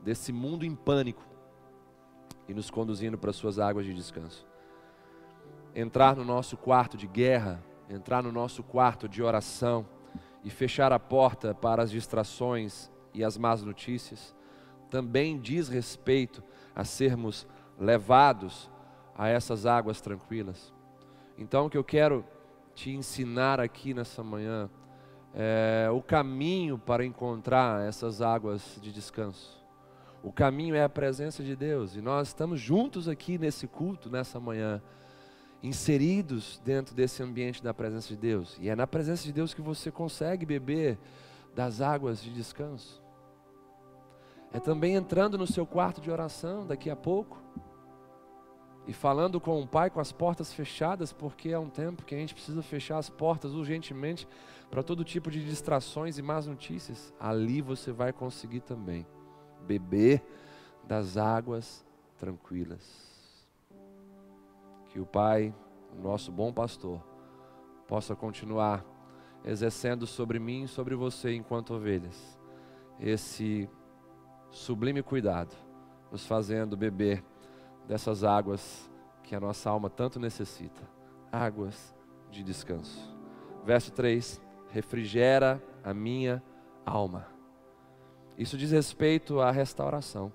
[0.00, 1.24] desse mundo em pânico
[2.46, 4.51] e nos conduzindo para as suas águas de descanso.
[5.74, 9.86] Entrar no nosso quarto de guerra, entrar no nosso quarto de oração
[10.44, 14.34] e fechar a porta para as distrações e as más notícias,
[14.90, 16.42] também diz respeito
[16.74, 17.46] a sermos
[17.78, 18.70] levados
[19.14, 20.72] a essas águas tranquilas.
[21.38, 22.24] Então, o que eu quero
[22.74, 24.70] te ensinar aqui nessa manhã
[25.34, 29.62] é, o caminho para encontrar essas águas de descanso.
[30.22, 34.38] O caminho é a presença de Deus e nós estamos juntos aqui nesse culto, nessa
[34.38, 34.80] manhã,
[35.62, 38.58] inseridos dentro desse ambiente da presença de Deus.
[38.60, 40.98] E é na presença de Deus que você consegue beber
[41.54, 43.02] das águas de descanso.
[44.52, 47.40] É também entrando no seu quarto de oração daqui a pouco
[48.86, 52.18] e falando com o Pai com as portas fechadas, porque é um tempo que a
[52.18, 54.26] gente precisa fechar as portas urgentemente
[54.68, 57.14] para todo tipo de distrações e más notícias.
[57.20, 59.06] Ali você vai conseguir também
[59.66, 60.22] beber
[60.86, 61.84] das águas
[62.18, 63.11] tranquilas.
[64.92, 65.54] Que o Pai,
[65.98, 67.02] o nosso bom pastor,
[67.88, 68.84] possa continuar
[69.42, 72.38] exercendo sobre mim e sobre você, enquanto ovelhas,
[73.00, 73.70] esse
[74.50, 75.56] sublime cuidado,
[76.10, 77.24] nos fazendo beber
[77.88, 78.90] dessas águas
[79.22, 80.82] que a nossa alma tanto necessita
[81.32, 81.96] águas
[82.30, 83.16] de descanso.
[83.64, 86.42] Verso 3: refrigera a minha
[86.84, 87.26] alma.
[88.36, 90.30] Isso diz respeito à restauração.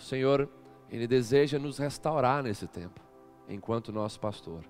[0.00, 0.48] o Senhor,
[0.90, 3.00] Ele deseja nos restaurar nesse tempo,
[3.48, 4.64] enquanto nosso pastor.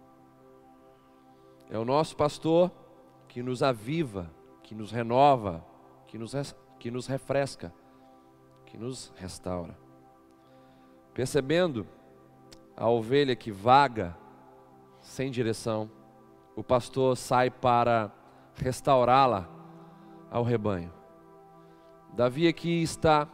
[1.70, 2.70] É o nosso pastor
[3.26, 4.30] que nos aviva,
[4.62, 5.64] que nos renova,
[6.06, 6.34] que nos,
[6.78, 7.72] que nos refresca,
[8.66, 9.78] que nos restaura.
[11.14, 11.86] Percebendo
[12.76, 14.16] a ovelha que vaga
[15.00, 15.90] sem direção,
[16.54, 18.12] o pastor sai para
[18.54, 19.48] restaurá-la
[20.30, 20.92] ao rebanho.
[22.12, 23.28] Davi aqui está,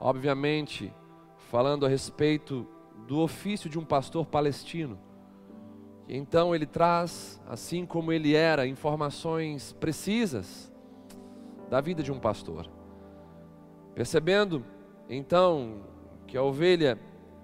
[0.00, 0.92] obviamente,
[1.52, 2.66] falando a respeito
[3.06, 4.98] do ofício de um pastor palestino.
[6.08, 10.72] Então ele traz, assim como ele era, informações precisas
[11.68, 12.70] da vida de um pastor.
[13.94, 14.64] Percebendo,
[15.10, 15.82] então,
[16.26, 16.98] que a ovelha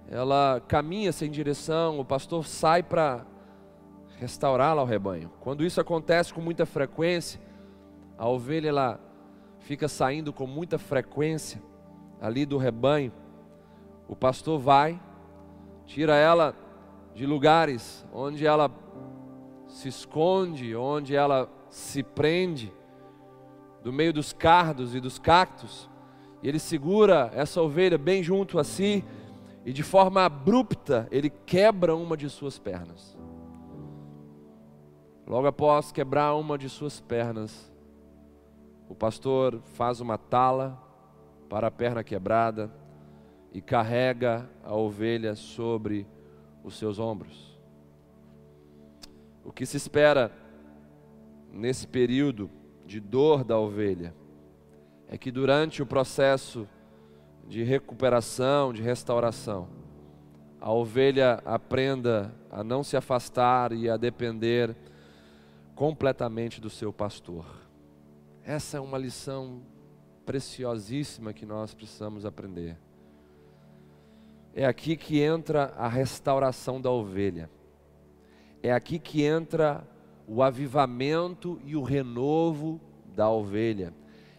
[0.08, 3.26] ela caminha sem direção, o pastor sai para
[4.16, 5.30] restaurá-la ao rebanho.
[5.38, 7.38] Quando isso acontece com muita frequência,
[8.16, 9.00] a ovelha ela
[9.58, 11.62] fica saindo com muita frequência
[12.18, 13.12] ali do rebanho.
[14.08, 14.98] O pastor vai,
[15.84, 16.56] tira ela
[17.14, 18.70] de lugares onde ela
[19.66, 22.72] se esconde, onde ela se prende,
[23.82, 25.88] do meio dos cardos e dos cactos,
[26.42, 29.04] e ele segura essa ovelha bem junto a si,
[29.64, 33.16] e de forma abrupta ele quebra uma de suas pernas.
[35.26, 37.70] Logo após quebrar uma de suas pernas,
[38.88, 40.82] o pastor faz uma tala
[41.50, 42.72] para a perna quebrada
[43.52, 46.06] e carrega a ovelha sobre
[46.62, 47.58] os seus ombros.
[49.44, 50.30] O que se espera
[51.50, 52.50] nesse período
[52.84, 54.14] de dor da ovelha
[55.08, 56.68] é que durante o processo
[57.46, 59.68] de recuperação, de restauração,
[60.60, 64.76] a ovelha aprenda a não se afastar e a depender
[65.74, 67.46] completamente do seu pastor.
[68.42, 69.62] Essa é uma lição
[70.26, 72.76] preciosíssima que nós precisamos aprender.
[74.54, 77.50] É aqui que entra a restauração da ovelha.
[78.62, 79.86] É aqui que entra
[80.26, 82.80] o avivamento e o renovo
[83.14, 83.94] da ovelha.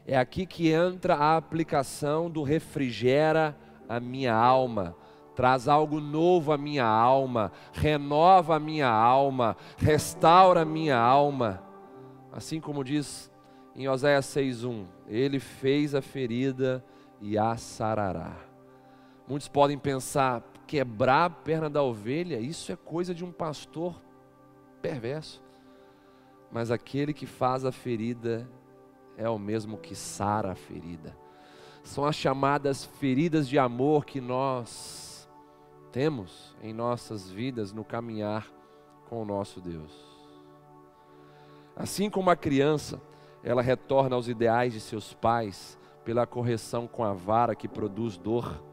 [0.06, 3.56] É aqui que entra a aplicação do refrigera
[3.88, 4.95] a minha alma
[5.39, 11.63] traz algo novo à minha alma, renova a minha alma, restaura a minha alma.
[12.30, 13.32] Assim como diz
[13.74, 16.84] em Oséias 6:1, ele fez a ferida
[17.22, 18.49] e a sarará.
[19.30, 24.02] Muitos podem pensar, quebrar a perna da ovelha, isso é coisa de um pastor
[24.82, 25.44] perverso.
[26.52, 28.50] Mas aquele que faz a ferida
[29.15, 31.15] é o mesmo que sara a ferida.
[31.84, 35.30] São as chamadas feridas de amor que nós
[35.92, 38.48] temos em nossas vidas no caminhar
[39.08, 39.92] com o nosso Deus.
[41.76, 43.00] Assim como a criança,
[43.44, 48.63] ela retorna aos ideais de seus pais pela correção com a vara que produz dor,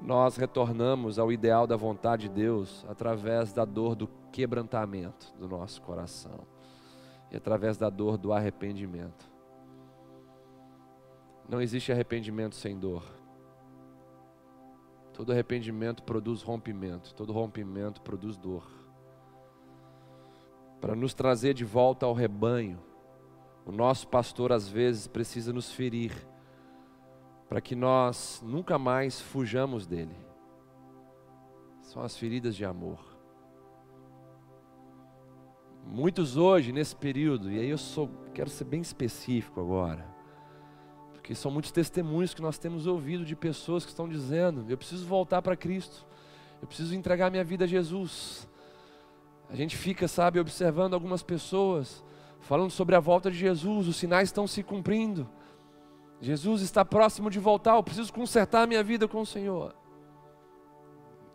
[0.00, 5.82] nós retornamos ao ideal da vontade de Deus através da dor do quebrantamento do nosso
[5.82, 6.46] coração
[7.30, 9.28] e através da dor do arrependimento.
[11.48, 13.02] Não existe arrependimento sem dor.
[15.12, 18.64] Todo arrependimento produz rompimento, todo rompimento produz dor.
[20.80, 22.78] Para nos trazer de volta ao rebanho,
[23.66, 26.12] o nosso pastor às vezes precisa nos ferir,
[27.48, 30.16] para que nós nunca mais fujamos dele.
[31.82, 32.98] São as feridas de amor.
[35.86, 40.18] Muitos hoje, nesse período, e aí eu sou, quero ser bem específico agora
[41.28, 45.04] porque são muitos testemunhos que nós temos ouvido de pessoas que estão dizendo: eu preciso
[45.04, 46.06] voltar para Cristo,
[46.58, 48.48] eu preciso entregar minha vida a Jesus.
[49.50, 52.02] A gente fica, sabe, observando algumas pessoas
[52.40, 55.28] falando sobre a volta de Jesus, os sinais estão se cumprindo.
[56.20, 59.74] Jesus está próximo de voltar, eu preciso consertar a minha vida com o Senhor.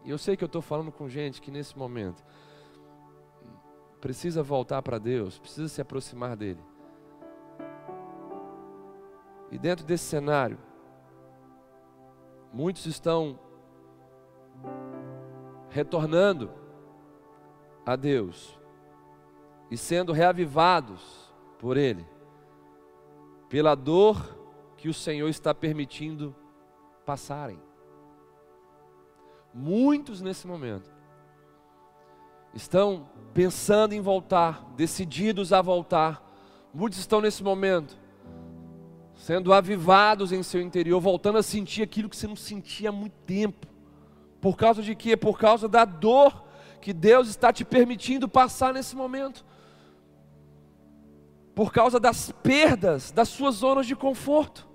[0.04, 2.24] E eu sei que eu estou falando com gente que nesse momento
[4.02, 6.60] precisa voltar para Deus, precisa se aproximar dEle.
[9.50, 10.58] E dentro desse cenário,
[12.52, 13.40] muitos estão
[15.70, 16.52] retornando
[17.86, 18.60] a Deus
[19.72, 22.06] e sendo reavivados por Ele,
[23.48, 24.43] pela dor
[24.84, 26.36] que o Senhor está permitindo
[27.06, 27.58] passarem.
[29.54, 30.92] Muitos nesse momento
[32.54, 36.22] estão pensando em voltar, decididos a voltar.
[36.74, 37.98] Muitos estão nesse momento
[39.16, 43.16] sendo avivados em seu interior, voltando a sentir aquilo que você não sentia há muito
[43.26, 43.66] tempo.
[44.42, 45.16] Por causa de quê?
[45.16, 46.44] Por causa da dor
[46.82, 49.46] que Deus está te permitindo passar nesse momento.
[51.56, 54.73] Por causa das perdas das suas zonas de conforto.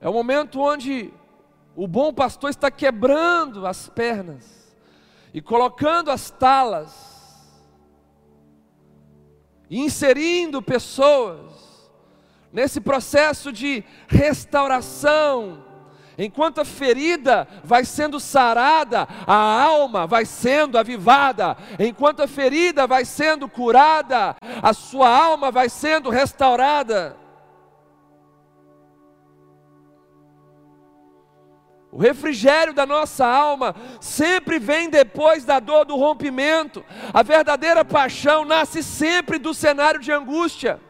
[0.00, 1.12] É o momento onde
[1.76, 4.74] o bom pastor está quebrando as pernas
[5.32, 7.10] e colocando as talas
[9.68, 11.90] e inserindo pessoas
[12.52, 15.64] nesse processo de restauração.
[16.18, 21.56] Enquanto a ferida vai sendo sarada, a alma vai sendo avivada.
[21.78, 27.19] Enquanto a ferida vai sendo curada, a sua alma vai sendo restaurada.
[31.92, 36.84] O refrigério da nossa alma sempre vem depois da dor do rompimento.
[37.12, 40.80] A verdadeira paixão nasce sempre do cenário de angústia.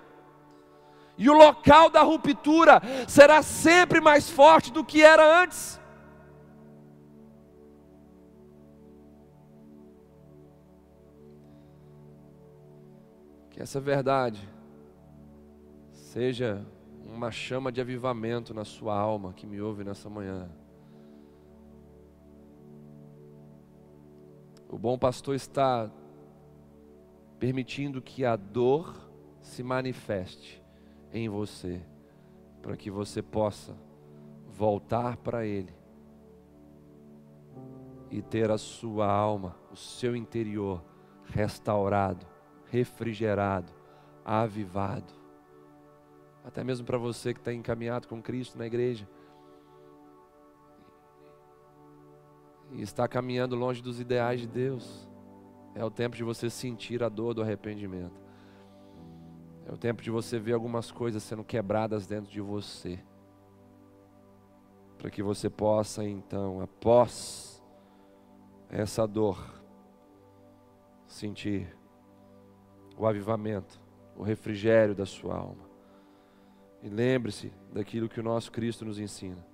[1.16, 5.80] E o local da ruptura será sempre mais forte do que era antes.
[13.50, 14.46] Que essa verdade
[15.92, 16.62] seja
[17.06, 20.48] uma chama de avivamento na sua alma que me ouve nessa manhã.
[24.70, 25.90] O bom pastor está
[27.40, 28.94] permitindo que a dor
[29.42, 30.62] se manifeste
[31.12, 31.82] em você,
[32.62, 33.76] para que você possa
[34.46, 35.74] voltar para Ele
[38.12, 40.84] e ter a sua alma, o seu interior
[41.24, 42.24] restaurado,
[42.66, 43.72] refrigerado,
[44.24, 45.12] avivado.
[46.44, 49.08] Até mesmo para você que está encaminhado com Cristo na igreja
[52.72, 55.08] e está caminhando longe dos ideais de Deus.
[55.74, 58.20] É o tempo de você sentir a dor do arrependimento.
[59.66, 62.98] É o tempo de você ver algumas coisas sendo quebradas dentro de você.
[64.98, 67.62] Para que você possa então, após
[68.68, 69.38] essa dor,
[71.06, 71.76] sentir
[72.96, 73.80] o avivamento,
[74.16, 75.70] o refrigério da sua alma.
[76.82, 79.49] E lembre-se daquilo que o nosso Cristo nos ensina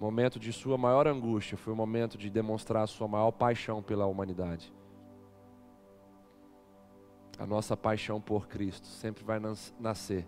[0.00, 4.06] momento de sua maior angústia foi o momento de demonstrar a sua maior paixão pela
[4.06, 4.72] humanidade.
[7.38, 9.38] A nossa paixão por Cristo sempre vai
[9.78, 10.26] nascer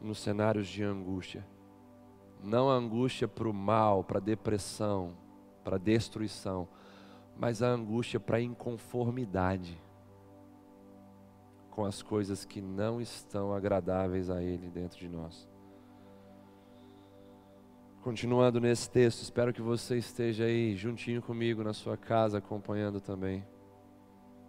[0.00, 1.46] nos cenários de angústia.
[2.42, 5.14] Não a angústia para o mal, para a depressão,
[5.62, 6.66] para a destruição,
[7.36, 9.78] mas a angústia para a inconformidade
[11.70, 15.48] com as coisas que não estão agradáveis a Ele dentro de nós.
[18.08, 23.44] Continuando nesse texto, espero que você esteja aí juntinho comigo na sua casa, acompanhando também.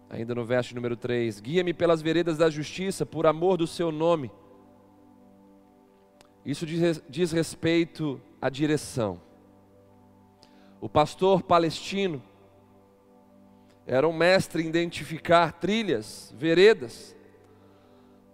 [0.08, 4.30] Ainda no verso número 3: Guia-me pelas veredas da justiça, por amor do seu nome.
[6.42, 9.20] Isso diz, diz respeito à direção.
[10.80, 12.22] O pastor palestino
[13.86, 17.14] era um mestre em identificar trilhas, veredas.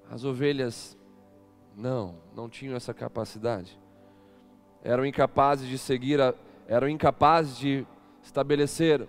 [0.08, 0.96] As ovelhas
[1.74, 3.76] não, não tinham essa capacidade
[4.86, 6.32] eram incapazes de seguir, a,
[6.68, 7.84] eram incapazes de
[8.22, 9.06] estabelecer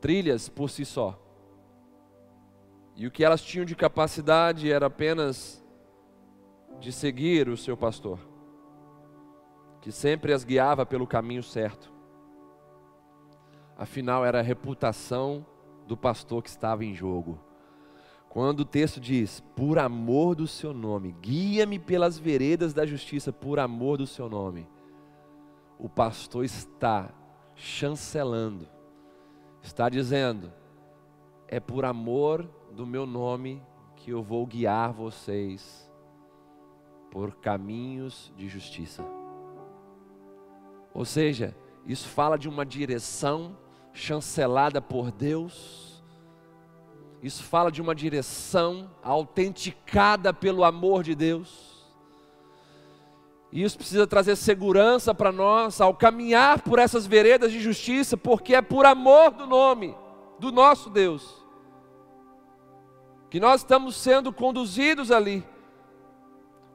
[0.00, 1.20] trilhas por si só.
[2.96, 5.62] E o que elas tinham de capacidade era apenas
[6.80, 8.18] de seguir o seu pastor,
[9.82, 11.92] que sempre as guiava pelo caminho certo.
[13.76, 15.44] Afinal, era a reputação
[15.86, 17.38] do pastor que estava em jogo.
[18.30, 23.58] Quando o texto diz, por amor do seu nome, guia-me pelas veredas da justiça, por
[23.58, 24.68] amor do seu nome,
[25.76, 27.10] o pastor está
[27.56, 28.68] chancelando,
[29.60, 30.52] está dizendo,
[31.48, 33.60] é por amor do meu nome
[33.96, 35.90] que eu vou guiar vocês
[37.10, 39.04] por caminhos de justiça.
[40.94, 41.52] Ou seja,
[41.84, 43.58] isso fala de uma direção
[43.92, 45.89] chancelada por Deus
[47.22, 51.70] isso fala de uma direção autenticada pelo amor de Deus.
[53.52, 58.54] E isso precisa trazer segurança para nós ao caminhar por essas veredas de justiça, porque
[58.54, 59.94] é por amor do nome
[60.38, 61.40] do nosso Deus
[63.30, 65.46] que nós estamos sendo conduzidos ali.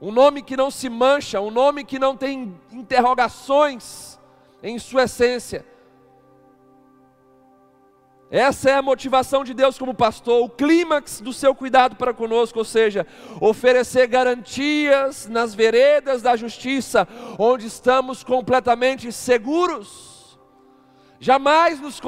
[0.01, 4.17] Um nome que não se mancha, um nome que não tem interrogações
[4.63, 5.65] em sua essência
[8.29, 12.57] essa é a motivação de Deus como pastor, o clímax do seu cuidado para conosco,
[12.57, 13.05] ou seja,
[13.39, 17.07] oferecer garantias nas veredas da justiça,
[17.37, 20.39] onde estamos completamente seguros.
[21.19, 22.01] Jamais nos,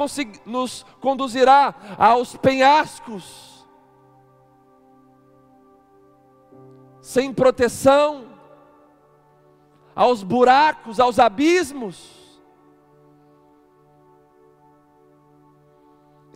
[0.44, 3.64] nos conduzirá aos penhascos,
[7.00, 8.26] sem proteção,
[9.94, 12.17] aos buracos, aos abismos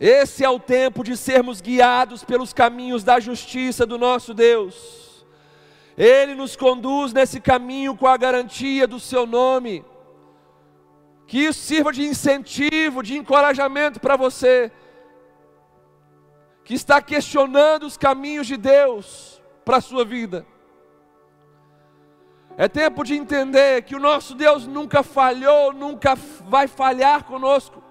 [0.05, 5.25] Esse é o tempo de sermos guiados pelos caminhos da justiça do nosso Deus.
[5.97, 9.85] Ele nos conduz nesse caminho com a garantia do seu nome.
[11.25, 14.69] Que isso sirva de incentivo, de encorajamento para você,
[16.65, 20.45] que está questionando os caminhos de Deus para a sua vida.
[22.57, 27.82] É tempo de entender que o nosso Deus nunca falhou, nunca vai falhar conosco.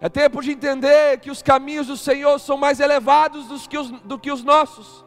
[0.00, 3.90] É tempo de entender que os caminhos do Senhor são mais elevados do que os,
[3.90, 5.04] do que os nossos.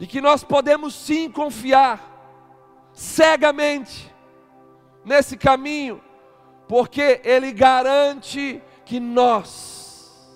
[0.00, 2.10] E que nós podemos sim confiar
[2.92, 4.12] cegamente
[5.04, 6.02] nesse caminho,
[6.66, 10.28] porque Ele garante que nós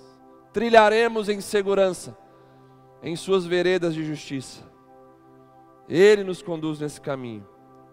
[0.52, 2.16] trilharemos em segurança
[3.02, 4.62] em suas veredas de justiça.
[5.88, 7.46] Ele nos conduz nesse caminho,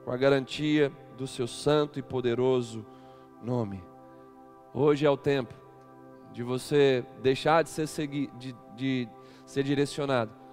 [0.05, 2.86] com a garantia do seu santo e poderoso
[3.44, 3.84] nome.
[4.74, 5.54] Hoje é o tempo
[6.32, 9.08] de você deixar de ser, segui, de, de
[9.46, 10.44] ser direcionado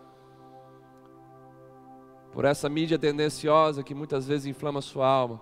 [2.33, 5.41] por essa mídia tendenciosa que muitas vezes inflama sua alma,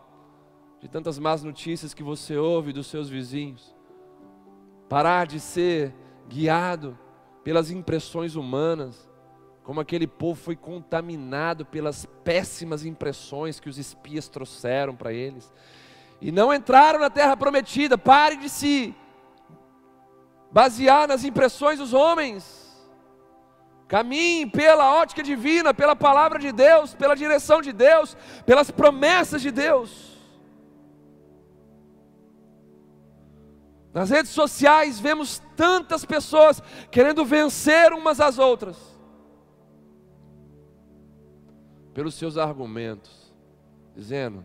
[0.81, 3.75] de tantas más notícias que você ouve dos seus vizinhos.
[4.89, 5.95] Parar de ser
[6.29, 6.99] guiado
[7.45, 9.09] pelas impressões humanas,
[9.63, 15.53] como aquele povo foi contaminado pelas péssimas impressões que os espias trouxeram para eles,
[16.21, 17.97] e não entraram na terra prometida.
[17.97, 18.95] Pare de se
[20.51, 22.57] basear nas impressões dos homens.
[23.87, 29.51] Caminhe pela ótica divina, pela palavra de Deus, pela direção de Deus, pelas promessas de
[29.51, 30.19] Deus.
[33.95, 38.77] Nas redes sociais vemos tantas pessoas querendo vencer umas às outras,
[41.95, 43.35] pelos seus argumentos,
[43.97, 44.45] dizendo: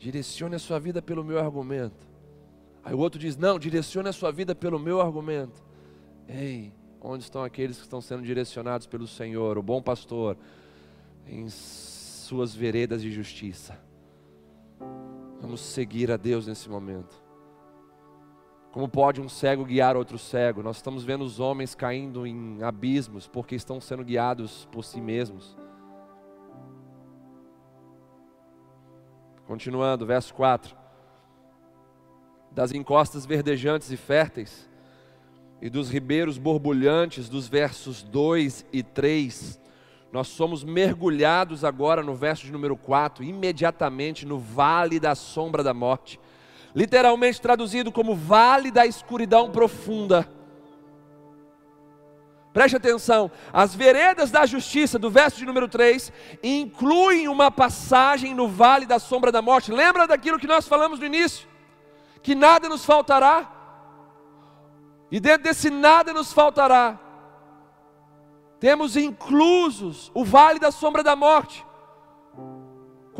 [0.00, 2.08] direcione a sua vida pelo meu argumento.
[2.82, 5.62] Aí o outro diz: não, direcione a sua vida pelo meu argumento.
[6.26, 10.38] Ei, onde estão aqueles que estão sendo direcionados pelo Senhor, o bom pastor,
[11.26, 13.78] em suas veredas de justiça?
[15.40, 17.14] Vamos seguir a Deus nesse momento.
[18.72, 20.62] Como pode um cego guiar outro cego?
[20.62, 25.58] Nós estamos vendo os homens caindo em abismos porque estão sendo guiados por si mesmos.
[29.50, 30.76] Continuando, verso 4.
[32.52, 34.70] Das encostas verdejantes e férteis,
[35.60, 39.60] e dos ribeiros borbulhantes, dos versos 2 e 3,
[40.12, 45.74] nós somos mergulhados agora no verso de número 4, imediatamente no vale da sombra da
[45.74, 46.20] morte
[46.72, 50.28] literalmente traduzido como vale da escuridão profunda.
[52.52, 58.48] Preste atenção, as veredas da justiça, do verso de número 3, incluem uma passagem no
[58.48, 59.70] vale da sombra da morte.
[59.70, 61.48] Lembra daquilo que nós falamos no início?
[62.22, 63.48] Que nada nos faltará.
[65.10, 66.98] E dentro desse nada nos faltará,
[68.58, 71.64] temos inclusos o vale da sombra da morte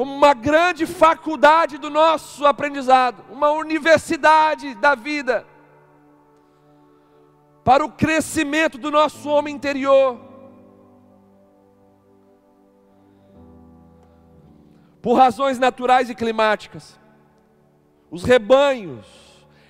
[0.01, 5.47] como uma grande faculdade do nosso aprendizado, uma universidade da vida,
[7.71, 10.19] para o crescimento do nosso homem interior.
[15.01, 16.99] Por razões naturais e climáticas,
[18.11, 19.07] os rebanhos,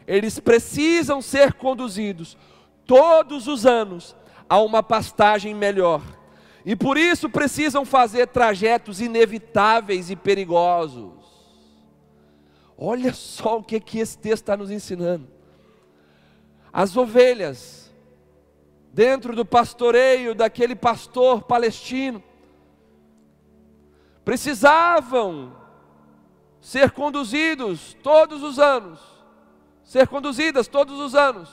[0.07, 2.39] eles precisam ser conduzidos
[2.87, 4.17] todos os anos
[4.49, 6.01] a uma pastagem melhor
[6.65, 11.13] e por isso precisam fazer trajetos inevitáveis e perigosos.
[12.79, 15.29] Olha só o que, que esse texto está nos ensinando.
[16.73, 17.80] As ovelhas,
[18.93, 22.22] dentro do pastoreio daquele pastor palestino,
[24.24, 25.53] precisavam
[26.61, 29.01] ser conduzidos todos os anos,
[29.82, 31.49] ser conduzidas todos os anos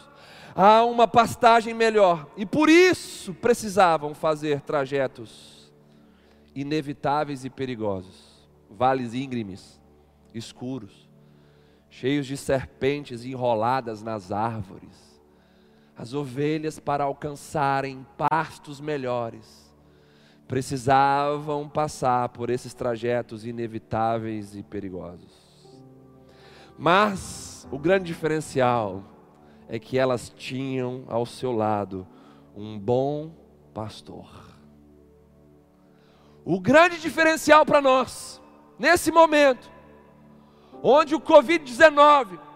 [0.56, 2.28] a uma pastagem melhor.
[2.36, 5.72] E por isso precisavam fazer trajetos
[6.56, 9.80] inevitáveis e perigosos, vales íngremes,
[10.34, 11.08] escuros,
[11.90, 15.17] cheios de serpentes enroladas nas árvores.
[15.98, 19.74] As ovelhas, para alcançarem pastos melhores,
[20.48, 25.48] precisavam passar por esses trajetos inevitáveis e perigosos.
[26.78, 29.04] Mas o grande diferencial
[29.68, 32.08] é que elas tinham ao seu lado
[32.56, 33.32] um bom
[33.74, 34.30] pastor.
[36.46, 38.42] O grande diferencial para nós,
[38.80, 39.70] nesse momento,
[40.82, 42.47] onde o Covid-19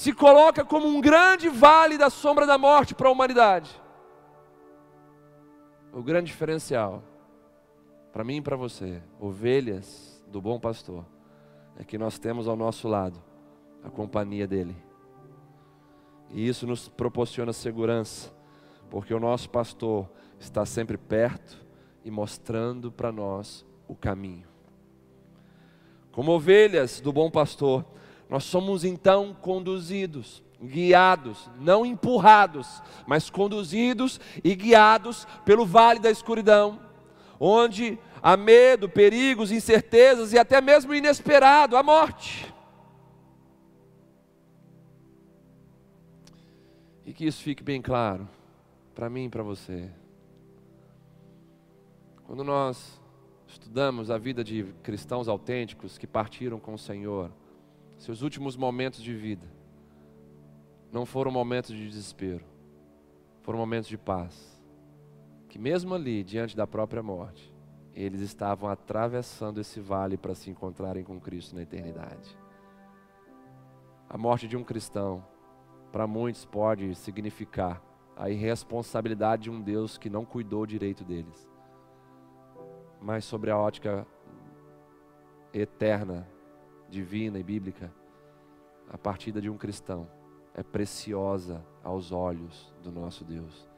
[0.00, 3.70] se coloca como um grande vale da sombra da morte para a humanidade,
[5.92, 7.02] o grande diferencial,
[8.10, 11.04] para mim e para você, ovelhas do bom pastor,
[11.76, 13.22] é que nós temos ao nosso lado
[13.84, 14.74] a companhia dele
[16.30, 18.32] e isso nos proporciona segurança,
[18.88, 21.62] porque o nosso pastor está sempre perto
[22.02, 24.48] e mostrando para nós o caminho.
[26.10, 27.84] Como ovelhas do bom pastor,
[28.30, 36.78] nós somos então conduzidos, guiados, não empurrados, mas conduzidos e guiados pelo vale da escuridão,
[37.40, 42.54] onde há medo, perigos, incertezas e até mesmo inesperado, a morte.
[47.04, 48.28] E que isso fique bem claro
[48.94, 49.90] para mim e para você.
[52.22, 53.00] Quando nós
[53.48, 57.32] estudamos a vida de cristãos autênticos que partiram com o Senhor,
[58.00, 59.46] seus últimos momentos de vida
[60.90, 62.42] não foram momentos de desespero,
[63.42, 64.58] foram momentos de paz.
[65.50, 67.54] Que mesmo ali, diante da própria morte,
[67.94, 72.38] eles estavam atravessando esse vale para se encontrarem com Cristo na eternidade.
[74.08, 75.22] A morte de um cristão,
[75.92, 77.82] para muitos, pode significar
[78.16, 81.50] a irresponsabilidade de um Deus que não cuidou direito deles.
[82.98, 84.06] Mas sobre a ótica
[85.52, 86.26] eterna,
[86.90, 87.92] divina e bíblica,
[88.88, 90.08] a partida de um cristão
[90.52, 93.68] é preciosa aos olhos do nosso Deus.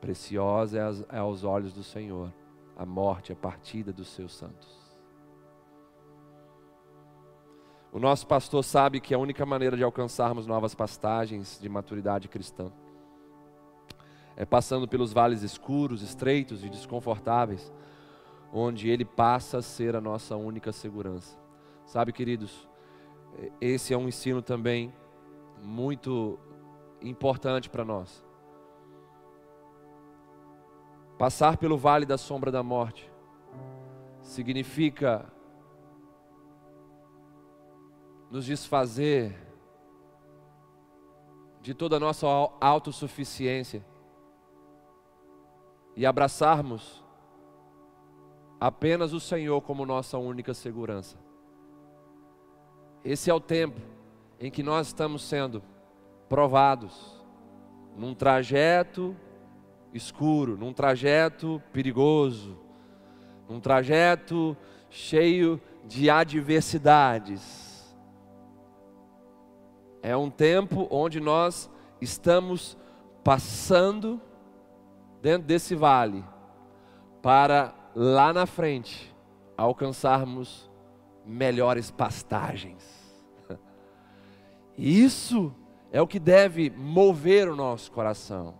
[0.00, 2.32] Preciosa é aos olhos do Senhor
[2.76, 4.84] a morte, a partida dos seus santos.
[7.92, 12.70] O nosso pastor sabe que a única maneira de alcançarmos novas pastagens de maturidade cristã
[14.36, 17.72] é passando pelos vales escuros, estreitos e desconfortáveis,
[18.52, 21.43] onde ele passa a ser a nossa única segurança.
[21.84, 22.68] Sabe, queridos,
[23.60, 24.92] esse é um ensino também
[25.62, 26.38] muito
[27.00, 28.24] importante para nós.
[31.18, 33.10] Passar pelo vale da sombra da morte
[34.20, 35.30] significa
[38.30, 39.36] nos desfazer
[41.60, 42.26] de toda a nossa
[42.60, 43.86] autossuficiência
[45.96, 47.04] e abraçarmos
[48.60, 51.23] apenas o Senhor como nossa única segurança.
[53.04, 53.80] Esse é o tempo
[54.40, 55.62] em que nós estamos sendo
[56.28, 57.22] provados
[57.96, 59.14] num trajeto
[59.92, 62.58] escuro, num trajeto perigoso,
[63.48, 64.56] num trajeto
[64.88, 67.94] cheio de adversidades.
[70.02, 72.76] É um tempo onde nós estamos
[73.22, 74.20] passando
[75.20, 76.24] dentro desse vale
[77.22, 79.14] para lá na frente
[79.56, 80.70] alcançarmos
[81.24, 82.82] melhores pastagens.
[84.76, 85.54] Isso
[85.92, 88.54] é o que deve mover o nosso coração.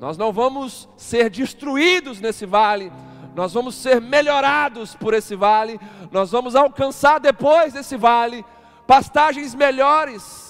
[0.00, 2.92] Nós não vamos ser destruídos nesse vale,
[3.34, 5.78] nós vamos ser melhorados por esse vale,
[6.10, 8.44] nós vamos alcançar depois desse vale
[8.86, 10.48] pastagens melhores.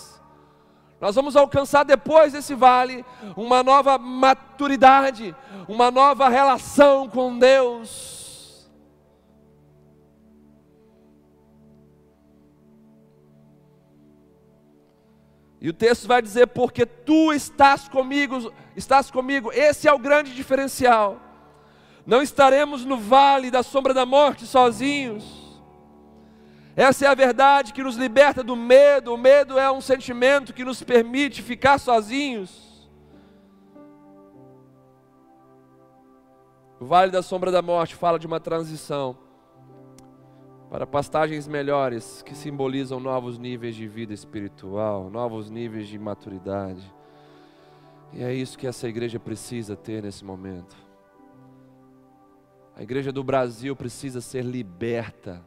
[1.00, 3.04] Nós vamos alcançar depois desse vale
[3.36, 5.34] uma nova maturidade,
[5.68, 8.17] uma nova relação com Deus.
[15.68, 19.52] E o texto vai dizer: porque tu estás comigo, estás comigo.
[19.52, 21.20] Esse é o grande diferencial.
[22.06, 25.60] Não estaremos no vale da sombra da morte sozinhos.
[26.74, 29.12] Essa é a verdade que nos liberta do medo.
[29.12, 32.88] O medo é um sentimento que nos permite ficar sozinhos.
[36.80, 39.18] O vale da sombra da morte fala de uma transição
[40.70, 46.94] para pastagens melhores que simbolizam novos níveis de vida espiritual, novos níveis de maturidade.
[48.12, 50.76] E é isso que essa igreja precisa ter nesse momento.
[52.76, 55.44] A igreja do Brasil precisa ser liberta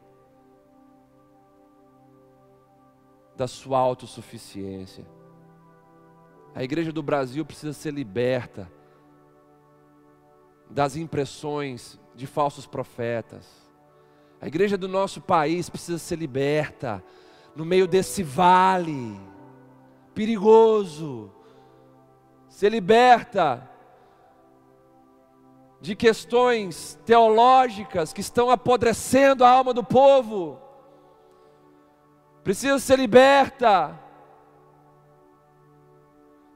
[3.36, 5.06] da sua autossuficiência.
[6.54, 8.70] A igreja do Brasil precisa ser liberta
[10.68, 13.71] das impressões de falsos profetas.
[14.42, 17.00] A igreja do nosso país precisa ser liberta
[17.54, 19.16] no meio desse vale
[20.12, 21.30] perigoso.
[22.48, 23.70] Ser liberta
[25.80, 30.58] de questões teológicas que estão apodrecendo a alma do povo
[32.42, 33.96] precisa ser liberta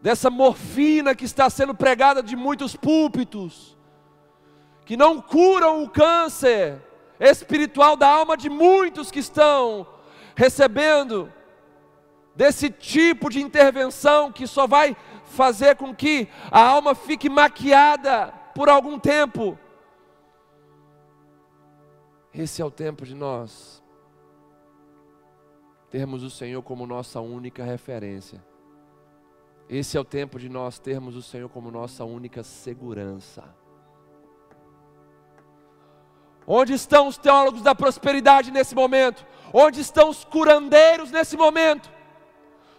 [0.03, 3.79] dessa morfina que está sendo pregada de muitos púlpitos,
[4.85, 6.83] que não curam o câncer
[7.19, 9.87] espiritual da alma de muitos que estão
[10.35, 11.33] recebendo
[12.35, 18.69] desse tipo de intervenção que só vai fazer com que a alma fique maquiada por
[18.69, 19.59] algum tempo.
[22.33, 23.83] Esse é o tempo de nós
[25.91, 28.45] termos o Senhor como nossa única referência.
[29.69, 33.43] Esse é o tempo de nós termos o Senhor como nossa única segurança.
[36.47, 39.27] Onde estão os teólogos da prosperidade nesse momento?
[39.53, 41.91] Onde estão os curandeiros nesse momento?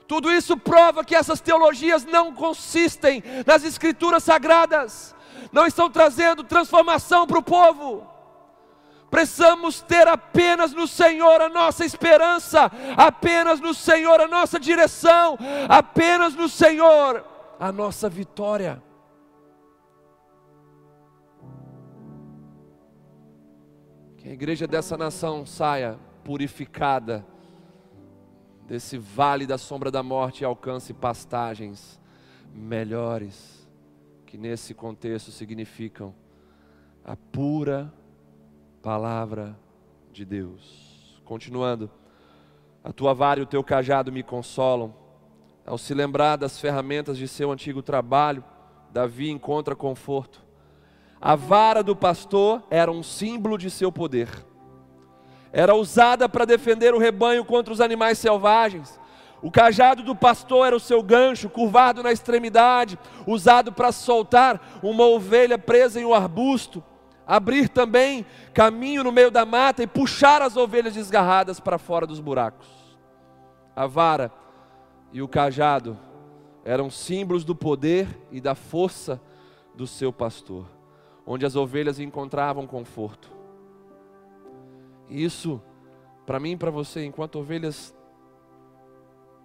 [0.07, 5.13] Tudo isso prova que essas teologias não consistem nas escrituras sagradas,
[5.51, 8.07] não estão trazendo transformação para o povo.
[9.09, 15.37] Precisamos ter apenas no Senhor a nossa esperança, apenas no Senhor a nossa direção,
[15.67, 17.25] apenas no Senhor
[17.59, 18.81] a nossa vitória.
[24.27, 27.25] Que a igreja dessa nação saia purificada
[28.67, 31.97] desse vale da sombra da morte e alcance pastagens
[32.53, 33.65] melhores,
[34.25, 36.13] que nesse contexto significam
[37.05, 37.93] a pura
[38.81, 39.57] palavra
[40.11, 41.21] de Deus.
[41.23, 41.89] Continuando,
[42.83, 44.93] a tua vara e o teu cajado me consolam.
[45.65, 48.43] Ao se lembrar das ferramentas de seu antigo trabalho,
[48.91, 50.46] Davi encontra conforto.
[51.19, 54.29] A vara do pastor era um símbolo de seu poder.
[55.51, 58.99] Era usada para defender o rebanho contra os animais selvagens.
[59.41, 65.05] O cajado do pastor era o seu gancho, curvado na extremidade, usado para soltar uma
[65.05, 66.83] ovelha presa em um arbusto,
[67.25, 72.19] abrir também caminho no meio da mata e puxar as ovelhas desgarradas para fora dos
[72.19, 72.67] buracos.
[73.75, 74.31] A vara
[75.11, 75.97] e o cajado
[76.65, 79.21] eram símbolos do poder e da força
[79.75, 80.76] do seu pastor
[81.27, 83.29] onde as ovelhas encontravam conforto.
[85.09, 85.61] Isso,
[86.25, 87.93] para mim e para você, enquanto ovelhas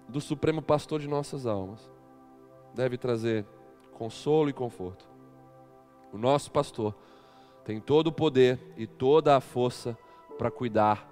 [0.09, 1.91] do Supremo Pastor de nossas almas,
[2.73, 3.45] deve trazer
[3.93, 5.09] consolo e conforto.
[6.13, 6.95] O nosso pastor
[7.65, 9.99] tem todo o poder e toda a força
[10.39, 11.09] para cuidar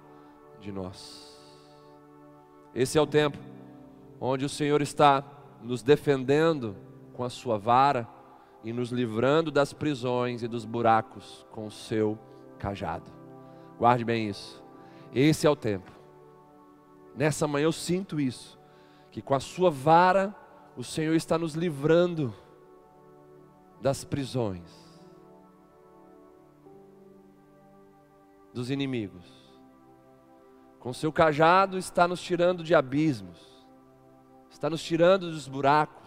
[0.59, 1.37] de nós.
[2.73, 3.37] Esse é o tempo
[4.19, 5.23] onde o Senhor está
[5.61, 6.75] nos defendendo
[7.13, 8.07] com a sua vara
[8.63, 12.17] e nos livrando das prisões e dos buracos com o seu
[12.59, 13.11] cajado.
[13.77, 14.63] Guarde bem isso.
[15.13, 15.91] Esse é o tempo.
[17.15, 18.59] Nessa manhã eu sinto isso,
[19.09, 20.35] que com a sua vara
[20.77, 22.33] o Senhor está nos livrando
[23.81, 24.71] das prisões,
[28.53, 29.41] dos inimigos.
[30.79, 33.65] Com seu cajado está nos tirando de abismos,
[34.49, 36.00] está nos tirando dos buracos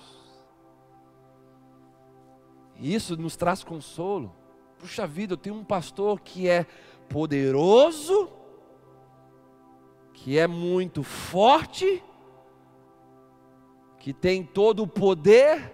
[2.78, 4.34] e isso nos traz consolo.
[4.78, 6.66] Puxa vida, eu tenho um pastor que é
[7.08, 8.28] poderoso,
[10.12, 12.02] que é muito forte,
[13.98, 15.72] que tem todo o poder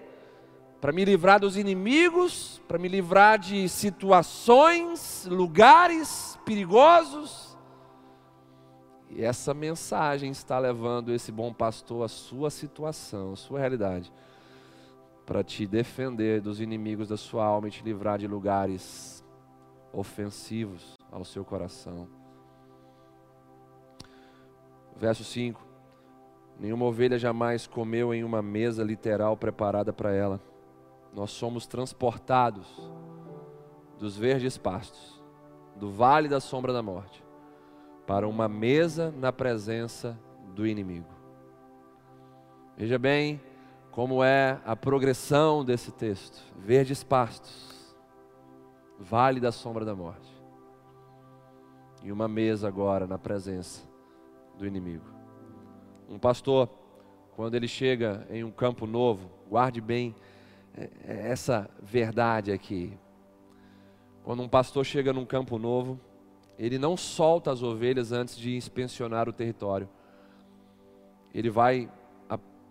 [0.80, 7.56] para me livrar dos inimigos, para me livrar de situações, lugares perigosos.
[9.10, 14.12] E essa mensagem está levando esse bom pastor à sua situação, à sua realidade
[15.30, 19.24] para te defender dos inimigos da sua alma e te livrar de lugares
[19.92, 22.08] ofensivos ao seu coração.
[24.96, 25.64] Verso 5:
[26.58, 30.40] Nenhuma ovelha jamais comeu em uma mesa literal preparada para ela.
[31.14, 32.90] Nós somos transportados
[34.00, 35.22] dos verdes pastos,
[35.76, 37.24] do vale da sombra da morte,
[38.04, 40.18] para uma mesa na presença
[40.56, 41.14] do inimigo.
[42.76, 43.40] Veja bem,
[43.90, 46.40] como é a progressão desse texto.
[46.56, 47.94] Verdes pastos,
[48.98, 50.30] vale da sombra da morte.
[52.02, 53.82] E uma mesa agora na presença
[54.56, 55.04] do inimigo.
[56.08, 56.68] Um pastor,
[57.36, 60.14] quando ele chega em um campo novo, guarde bem
[60.74, 62.96] é, é, essa verdade aqui.
[64.22, 65.98] Quando um pastor chega num campo novo,
[66.58, 69.88] ele não solta as ovelhas antes de inspecionar o território.
[71.34, 71.88] Ele vai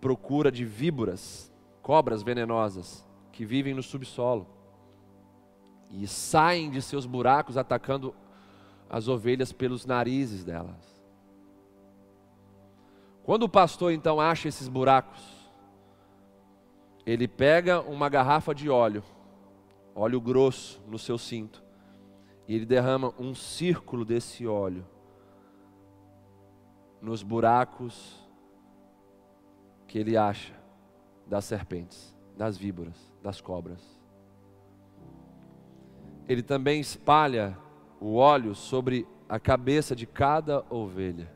[0.00, 4.46] procura de víboras, cobras venenosas, que vivem no subsolo
[5.90, 8.14] e saem de seus buracos atacando
[8.88, 11.00] as ovelhas pelos narizes delas.
[13.24, 15.20] Quando o pastor então acha esses buracos,
[17.04, 19.02] ele pega uma garrafa de óleo,
[19.94, 21.62] óleo grosso no seu cinto,
[22.46, 24.86] e ele derrama um círculo desse óleo
[27.00, 28.19] nos buracos
[29.90, 30.54] que ele acha
[31.26, 33.80] das serpentes, das víboras, das cobras.
[36.28, 37.58] Ele também espalha
[38.00, 41.28] o óleo sobre a cabeça de cada ovelha.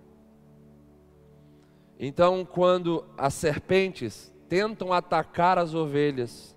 [1.99, 6.57] Então, quando as serpentes tentam atacar as ovelhas,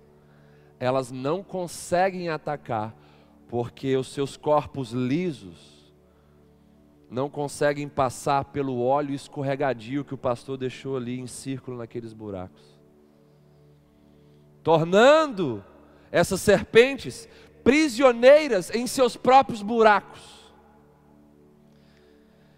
[0.78, 2.94] elas não conseguem atacar,
[3.48, 5.77] porque os seus corpos lisos
[7.10, 12.78] não conseguem passar pelo óleo escorregadio que o pastor deixou ali em círculo naqueles buracos.
[14.62, 15.64] tornando
[16.10, 17.26] essas serpentes
[17.64, 20.52] prisioneiras em seus próprios buracos.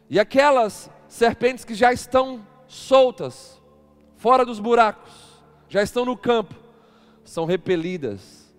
[0.09, 3.61] E aquelas serpentes que já estão soltas,
[4.17, 6.55] fora dos buracos, já estão no campo,
[7.25, 8.53] são repelidas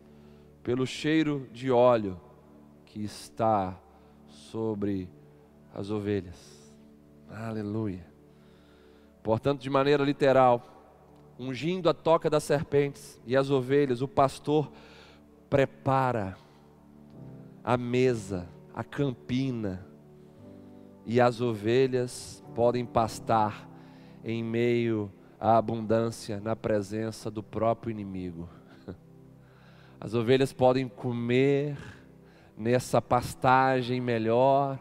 [0.63, 2.19] pelo cheiro de óleo
[2.85, 3.77] que está
[4.27, 5.09] sobre
[5.73, 6.73] as ovelhas.
[7.29, 8.05] Aleluia.
[9.23, 10.63] Portanto, de maneira literal,
[11.37, 14.71] ungindo a toca das serpentes e as ovelhas, o pastor
[15.49, 16.37] prepara
[17.63, 19.85] a mesa, a campina,
[21.05, 23.67] e as ovelhas podem pastar
[24.23, 28.47] em meio à abundância, na presença do próprio inimigo.
[29.99, 31.77] As ovelhas podem comer
[32.57, 34.79] nessa pastagem melhor,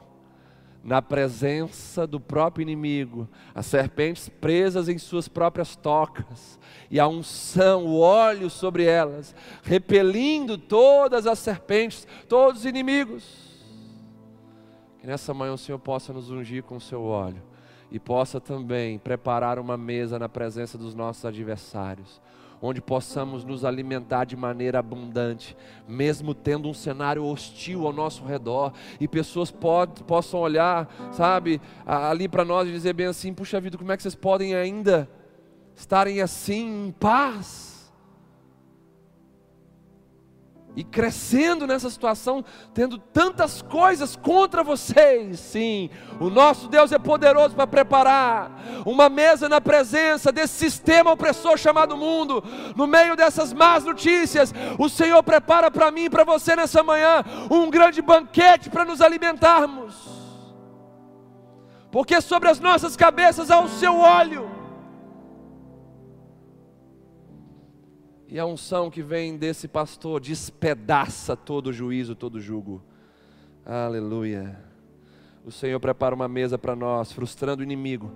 [0.83, 6.59] na presença do próprio inimigo, as serpentes presas em suas próprias tocas,
[6.91, 13.51] e a unção, o óleo sobre elas, repelindo todas as serpentes, todos os inimigos.
[14.99, 17.43] Que nessa manhã o Senhor possa nos ungir com o seu óleo
[17.91, 22.21] e possa também preparar uma mesa na presença dos nossos adversários
[22.63, 25.57] onde possamos nos alimentar de maneira abundante,
[25.89, 32.29] mesmo tendo um cenário hostil ao nosso redor, e pessoas pod, possam olhar, sabe, ali
[32.29, 35.09] para nós e dizer bem assim: puxa vida, como é que vocês podem ainda
[35.75, 37.70] estarem assim em paz?
[40.77, 45.41] E crescendo nessa situação, tendo tantas coisas contra vocês.
[45.41, 45.91] Sim,
[46.21, 51.97] o nosso Deus é poderoso para preparar uma mesa na presença desse sistema opressor chamado
[51.97, 52.43] mundo,
[52.77, 54.55] no meio dessas más notícias.
[54.79, 59.01] O Senhor prepara para mim e para você nessa manhã um grande banquete para nos
[59.01, 59.95] alimentarmos,
[61.91, 64.50] porque sobre as nossas cabeças há o seu óleo
[68.31, 72.81] E a unção que vem desse pastor despedaça todo o juízo, todo jugo.
[73.67, 74.57] Aleluia.
[75.45, 78.13] O Senhor prepara uma mesa para nós, frustrando o inimigo,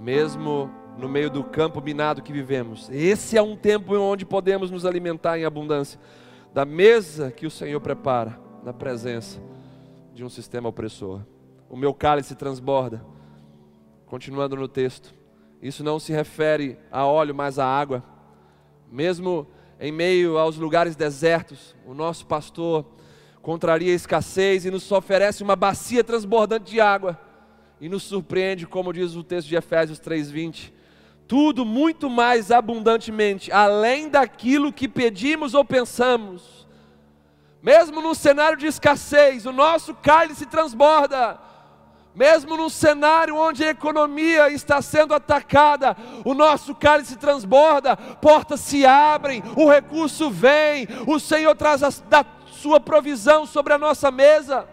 [0.00, 0.68] mesmo
[0.98, 2.90] no meio do campo minado que vivemos.
[2.90, 6.00] Esse é um tempo onde podemos nos alimentar em abundância
[6.52, 9.40] da mesa que o Senhor prepara na presença
[10.12, 11.20] de um sistema opressor.
[11.70, 13.00] O meu cálice transborda.
[14.04, 15.14] Continuando no texto.
[15.62, 18.10] Isso não se refere a óleo, mas a água
[18.92, 19.46] mesmo
[19.80, 22.84] em meio aos lugares desertos, o nosso pastor
[23.40, 27.18] contraria a escassez e nos oferece uma bacia transbordante de água
[27.80, 30.72] e nos surpreende, como diz o texto de Efésios 3:20,
[31.26, 36.68] tudo muito mais abundantemente, além daquilo que pedimos ou pensamos.
[37.62, 41.40] Mesmo num cenário de escassez, o nosso cálice transborda
[42.14, 48.84] mesmo num cenário onde a economia está sendo atacada, o nosso cálice transborda, portas se
[48.84, 54.68] abrem, o recurso vem, o Senhor traz a, da sua provisão sobre a nossa mesa.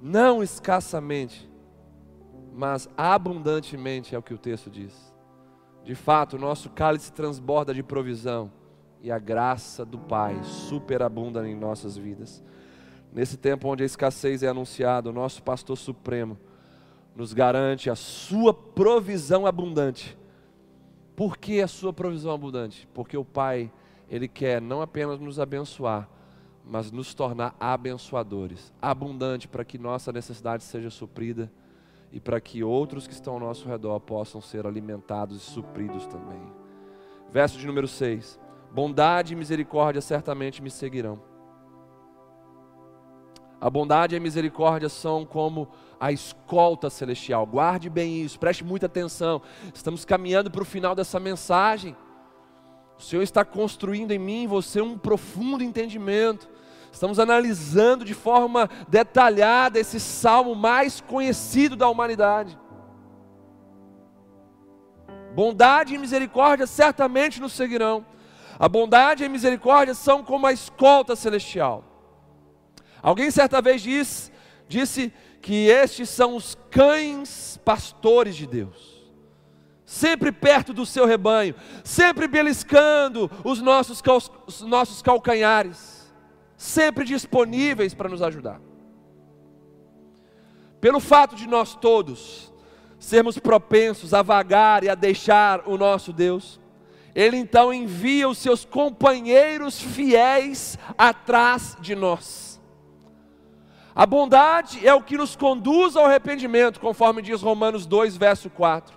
[0.00, 1.50] Não escassamente,
[2.52, 4.94] mas abundantemente é o que o texto diz.
[5.82, 8.52] De fato, o nosso cálice transborda de provisão
[9.00, 12.42] e a graça do Pai superabunda em nossas vidas.
[13.12, 16.38] Nesse tempo onde a escassez é anunciada, o nosso pastor supremo
[17.16, 20.16] nos garante a sua provisão abundante.
[21.16, 22.88] Por que a sua provisão abundante?
[22.94, 23.72] Porque o Pai,
[24.08, 26.08] Ele quer não apenas nos abençoar,
[26.64, 31.50] mas nos tornar abençoadores, abundante para que nossa necessidade seja suprida
[32.12, 36.40] e para que outros que estão ao nosso redor possam ser alimentados e supridos também.
[37.32, 38.38] Verso de número 6:
[38.72, 41.27] Bondade e misericórdia certamente me seguirão
[43.60, 47.44] a bondade e a misericórdia são como a escolta celestial.
[47.44, 49.42] Guarde bem isso, preste muita atenção.
[49.74, 51.96] Estamos caminhando para o final dessa mensagem.
[52.96, 56.48] O Senhor está construindo em mim você um profundo entendimento.
[56.92, 62.58] Estamos analisando de forma detalhada esse salmo mais conhecido da humanidade.
[65.34, 68.04] Bondade e misericórdia certamente nos seguirão.
[68.58, 71.87] A bondade e a misericórdia são como a escolta celestial.
[73.02, 74.32] Alguém certa vez disse,
[74.68, 79.08] disse que estes são os cães pastores de Deus,
[79.84, 84.02] sempre perto do seu rebanho, sempre beliscando os nossos,
[84.46, 86.12] os nossos calcanhares,
[86.56, 88.60] sempre disponíveis para nos ajudar.
[90.80, 92.52] Pelo fato de nós todos
[92.98, 96.60] sermos propensos a vagar e a deixar o nosso Deus,
[97.14, 102.57] Ele então envia os seus companheiros fiéis atrás de nós
[103.98, 108.96] a bondade é o que nos conduz ao arrependimento, conforme diz Romanos 2, verso 4.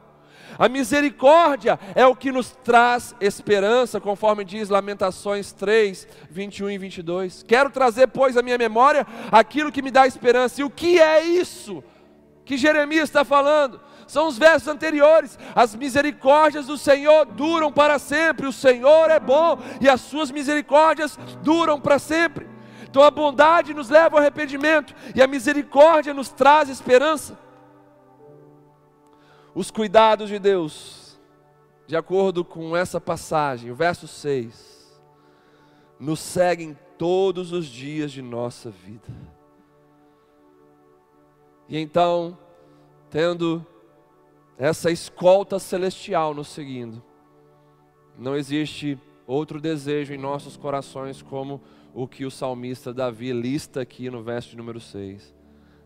[0.60, 7.42] A misericórdia é o que nos traz esperança, conforme diz Lamentações 3, 21 e 22.
[7.42, 10.62] Quero trazer, pois, à minha memória aquilo que me dá esperança.
[10.62, 11.84] E o que é isso
[12.46, 13.82] que Jeremias está falando?
[14.06, 15.40] São os versos anteriores.
[15.56, 18.46] As misericórdias do Senhor duram para sempre.
[18.46, 22.51] O Senhor é bom e as suas misericórdias duram para sempre.
[22.92, 27.40] Então a bondade nos leva ao arrependimento e a misericórdia nos traz esperança.
[29.56, 31.18] Os cuidados de Deus,
[31.88, 35.02] de acordo com essa passagem, o verso 6,
[35.98, 39.08] nos seguem todos os dias de nossa vida.
[41.70, 42.38] E então,
[43.10, 43.66] tendo
[44.58, 47.02] essa escolta celestial nos seguindo,
[48.18, 51.62] não existe outro desejo em nossos corações como
[51.94, 55.34] o que o salmista Davi lista aqui no verso número 6.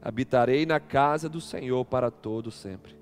[0.02, 2.96] Habitarei na casa do Senhor para todo sempre.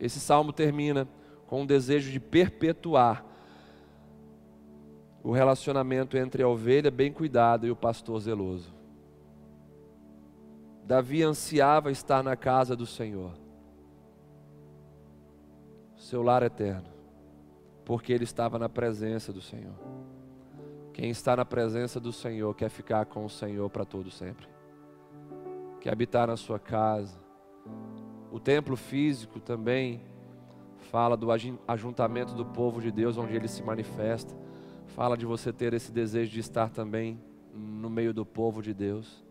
[0.00, 1.06] Esse salmo termina
[1.46, 3.24] com um desejo de perpetuar
[5.22, 8.72] o relacionamento entre a ovelha bem cuidada e o pastor zeloso.
[10.84, 13.32] Davi ansiava estar na casa do Senhor,
[15.96, 16.86] seu lar eterno,
[17.84, 19.74] porque ele estava na presença do Senhor.
[20.96, 24.48] Quem está na presença do Senhor quer ficar com o Senhor para todo sempre.
[25.78, 27.20] Quer habitar na sua casa.
[28.32, 30.00] O templo físico também
[30.90, 31.28] fala do
[31.68, 34.34] ajuntamento do povo de Deus onde ele se manifesta.
[34.86, 37.22] Fala de você ter esse desejo de estar também
[37.52, 39.22] no meio do povo de Deus.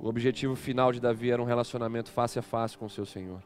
[0.00, 3.40] O objetivo final de Davi era um relacionamento face a face com o seu Senhor.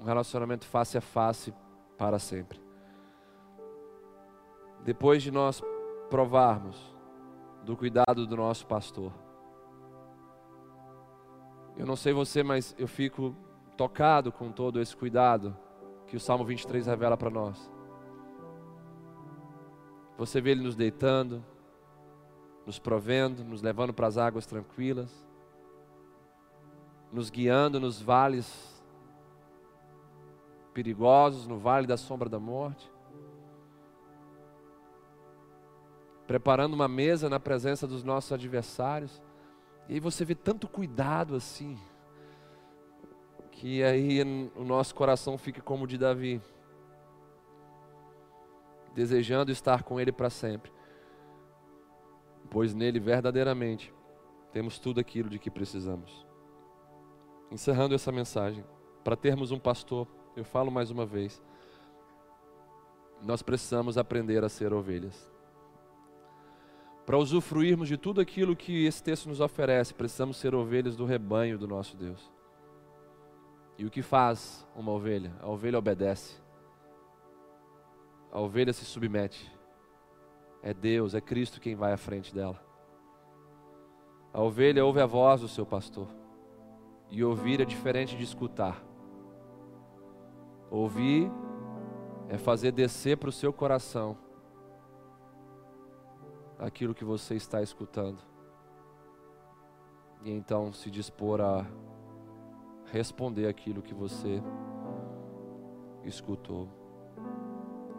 [0.00, 1.52] Um relacionamento face a face
[1.96, 2.60] para sempre.
[4.84, 5.62] Depois de nós
[6.08, 6.94] provarmos
[7.64, 9.12] do cuidado do nosso pastor,
[11.76, 13.34] eu não sei você, mas eu fico
[13.76, 15.56] tocado com todo esse cuidado
[16.06, 17.70] que o Salmo 23 revela para nós.
[20.16, 21.44] Você vê ele nos deitando,
[22.64, 25.26] nos provendo, nos levando para as águas tranquilas,
[27.12, 28.75] nos guiando nos vales
[30.76, 32.92] perigosos no vale da sombra da morte.
[36.26, 39.22] Preparando uma mesa na presença dos nossos adversários.
[39.88, 41.78] E aí você vê tanto cuidado assim,
[43.50, 44.20] que aí
[44.54, 46.42] o nosso coração fica como o de Davi,
[48.94, 50.70] desejando estar com Ele para sempre,
[52.50, 53.94] pois nele verdadeiramente
[54.52, 56.26] temos tudo aquilo de que precisamos.
[57.50, 58.62] Encerrando essa mensagem,
[59.02, 60.06] para termos um pastor
[60.36, 61.42] eu falo mais uma vez.
[63.22, 65.32] Nós precisamos aprender a ser ovelhas.
[67.06, 71.56] Para usufruirmos de tudo aquilo que esse texto nos oferece, precisamos ser ovelhas do rebanho
[71.56, 72.30] do nosso Deus.
[73.78, 75.32] E o que faz uma ovelha?
[75.40, 76.40] A ovelha obedece.
[78.30, 79.50] A ovelha se submete.
[80.62, 82.60] É Deus, é Cristo quem vai à frente dela.
[84.32, 86.08] A ovelha ouve a voz do seu pastor.
[87.10, 88.85] E ouvir é diferente de escutar.
[90.70, 91.30] Ouvir
[92.28, 94.16] é fazer descer para o seu coração
[96.58, 98.18] aquilo que você está escutando.
[100.22, 101.66] E então se dispor a
[102.86, 104.42] responder aquilo que você
[106.04, 106.68] escutou.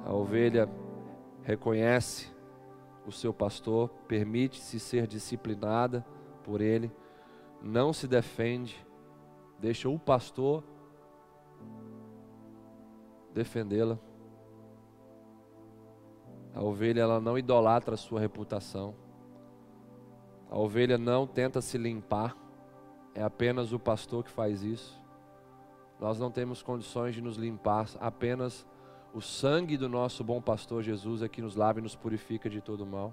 [0.05, 0.70] A ovelha
[1.43, 2.32] reconhece
[3.05, 6.05] o seu pastor, permite-se ser disciplinada
[6.43, 6.91] por ele,
[7.61, 8.86] não se defende,
[9.59, 10.63] deixa o pastor
[13.38, 13.97] defendê-la.
[16.53, 18.95] A ovelha ela não idolatra a sua reputação.
[20.49, 22.35] A ovelha não tenta se limpar.
[23.13, 24.99] É apenas o pastor que faz isso.
[25.99, 28.67] Nós não temos condições de nos limpar, apenas
[29.13, 32.61] o sangue do nosso bom pastor Jesus é que nos lava e nos purifica de
[32.61, 33.11] todo mal.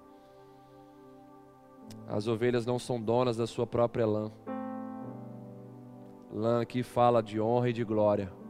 [2.06, 4.30] As ovelhas não são donas da sua própria lã.
[6.30, 8.43] Lã aqui fala de honra e de glória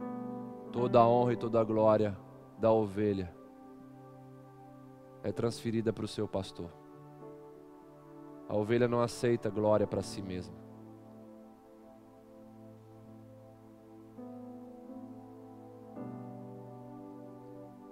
[0.71, 2.17] toda a honra e toda a glória
[2.57, 3.33] da ovelha
[5.23, 6.69] é transferida para o seu pastor.
[8.47, 10.53] A ovelha não aceita glória para si mesma.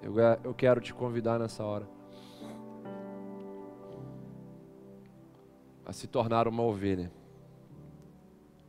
[0.01, 0.13] Eu,
[0.43, 1.87] eu quero te convidar nessa hora
[5.85, 7.11] a se tornar uma ovelha,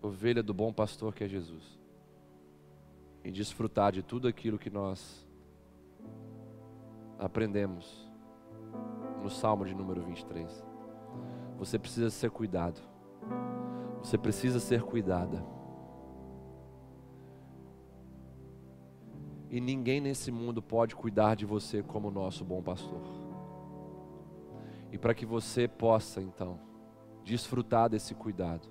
[0.01, 1.84] ovelha do bom pastor que é Jesus
[3.25, 5.27] e desfrutar de tudo aquilo que nós
[7.19, 8.09] aprendemos
[9.23, 10.63] no Salmo de número 23.
[11.57, 12.81] Você precisa ser cuidado.
[14.03, 15.43] Você precisa ser cuidada.
[19.49, 23.01] E ninguém nesse mundo pode cuidar de você como o nosso bom pastor.
[24.93, 26.59] E para que você possa, então,
[27.25, 28.69] desfrutar desse cuidado,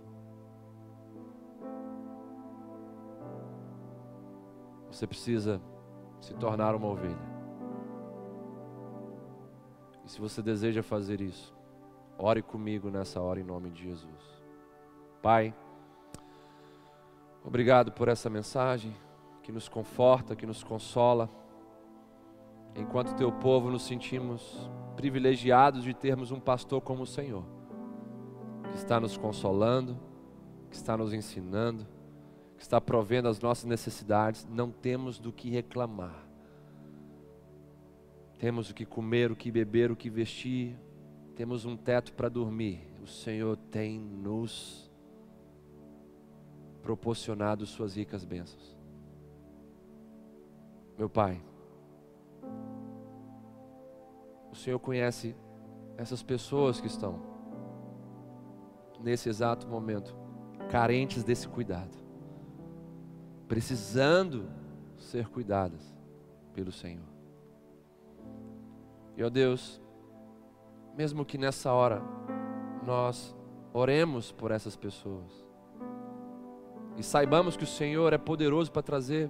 [4.94, 5.60] você precisa
[6.22, 7.34] se tornar uma ovelha.
[10.06, 11.54] E se você deseja fazer isso,
[12.18, 14.44] ore comigo nessa hora em nome de Jesus.
[15.22, 15.54] Pai,
[17.44, 18.96] obrigado por essa mensagem
[19.42, 21.30] que nos conforta, que nos consola.
[22.76, 27.44] Enquanto teu povo nos sentimos privilegiados de termos um pastor como o Senhor,
[28.70, 29.98] que está nos consolando,
[30.70, 31.88] que está nos ensinando,
[32.64, 36.26] está provendo as nossas necessidades, não temos do que reclamar.
[38.40, 40.78] Temos o que comer, o que beber, o que vestir,
[41.36, 42.80] temos um teto para dormir.
[43.02, 44.90] O Senhor tem nos
[46.82, 48.78] proporcionado suas ricas bênçãos.
[50.98, 51.44] Meu Pai,
[54.52, 55.36] o Senhor conhece
[55.98, 57.22] essas pessoas que estão
[59.02, 60.16] nesse exato momento
[60.70, 62.03] carentes desse cuidado,
[63.54, 64.50] precisando
[64.98, 65.96] ser cuidadas
[66.56, 67.06] pelo Senhor.
[69.16, 69.80] E ó Deus,
[70.98, 72.02] mesmo que nessa hora
[72.84, 73.38] nós
[73.72, 75.46] oremos por essas pessoas
[76.98, 79.30] e saibamos que o Senhor é poderoso para trazer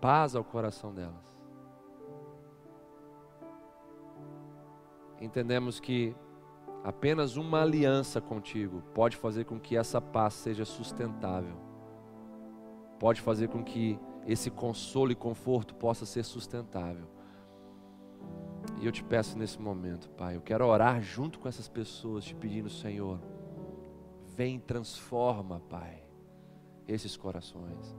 [0.00, 1.32] paz ao coração delas.
[5.20, 6.12] Entendemos que
[6.82, 11.69] apenas uma aliança contigo pode fazer com que essa paz seja sustentável,
[13.00, 17.08] pode fazer com que esse consolo e conforto possa ser sustentável.
[18.78, 22.34] E eu te peço nesse momento, Pai, eu quero orar junto com essas pessoas, te
[22.34, 23.18] pedindo, Senhor,
[24.36, 26.04] vem transforma, Pai,
[26.86, 27.96] esses corações.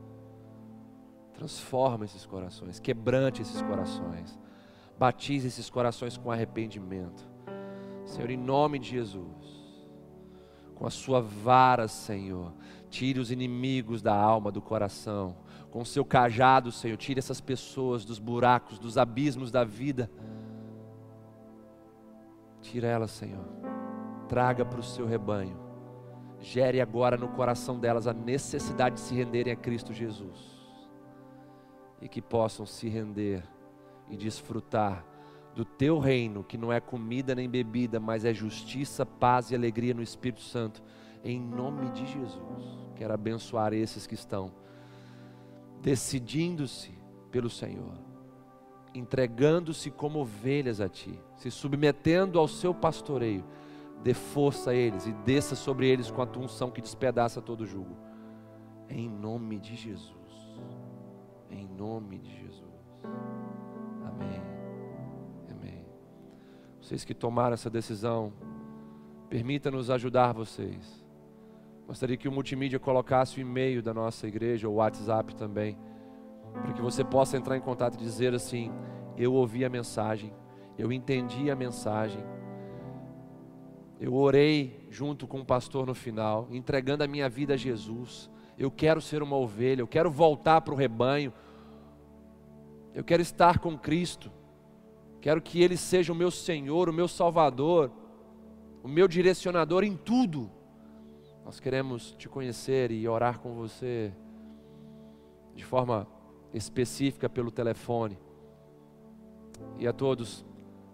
[1.34, 4.40] Transforma esses corações, quebrante esses corações,
[5.00, 7.28] batize esses corações com arrependimento.
[8.06, 9.61] Senhor, em nome de Jesus,
[10.82, 12.52] com a sua vara, Senhor,
[12.90, 15.38] tire os inimigos da alma, do coração,
[15.70, 20.10] com o seu cajado, Senhor, tire essas pessoas dos buracos, dos abismos da vida.
[22.62, 23.46] Tira elas, Senhor,
[24.28, 25.56] traga para o seu rebanho,
[26.40, 30.60] gere agora no coração delas a necessidade de se renderem a Cristo Jesus.
[32.02, 33.44] E que possam se render
[34.10, 35.06] e desfrutar
[35.56, 39.94] do teu reino, que não é comida nem bebida, mas é justiça, paz e alegria
[39.94, 40.82] no Espírito Santo,
[41.24, 42.80] em nome de Jesus.
[42.96, 44.52] Quero abençoar esses que estão
[45.82, 46.92] decidindo-se
[47.32, 47.98] pelo Senhor,
[48.94, 53.44] entregando-se como ovelhas a Ti, se submetendo ao Seu pastoreio.
[54.04, 57.68] Dê força a eles e desça sobre eles com a tua unção que despedaça todo
[57.68, 57.96] jugo.
[58.90, 60.22] Em nome de Jesus
[61.52, 62.41] em nome de Jesus.
[66.92, 68.34] Vocês que tomaram essa decisão,
[69.30, 71.02] permita-nos ajudar vocês.
[71.88, 75.78] Gostaria que o multimídia colocasse o e-mail da nossa igreja, ou o WhatsApp também,
[76.52, 78.74] para que você possa entrar em contato e dizer assim:
[79.16, 80.34] Eu ouvi a mensagem,
[80.78, 82.22] eu entendi a mensagem,
[83.98, 88.70] eu orei junto com o pastor no final, entregando a minha vida a Jesus eu
[88.70, 91.32] quero ser uma ovelha, eu quero voltar para o rebanho,
[92.94, 94.30] eu quero estar com Cristo,
[95.22, 97.92] quero que Ele seja o meu Senhor, o meu Salvador,
[98.84, 100.50] o meu direcionador em tudo.
[101.46, 104.14] Nós queremos te conhecer e orar com você
[105.56, 106.08] de forma
[106.54, 108.18] específica pelo telefone.
[109.78, 110.46] E a todos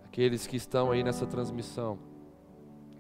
[0.06, 1.98] aqueles que estão aí nessa transmissão,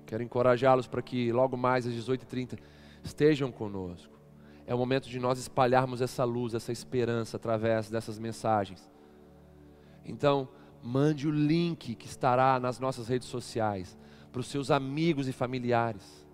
[0.05, 2.57] quero encorajá-los para que logo mais às 18h30
[3.03, 4.17] estejam conosco.
[4.65, 8.89] É o momento de nós espalharmos essa luz, essa esperança através dessas mensagens.
[10.05, 10.49] Então,
[10.83, 13.97] mande o link que estará nas nossas redes sociais
[14.31, 16.25] para os seus amigos e familiares.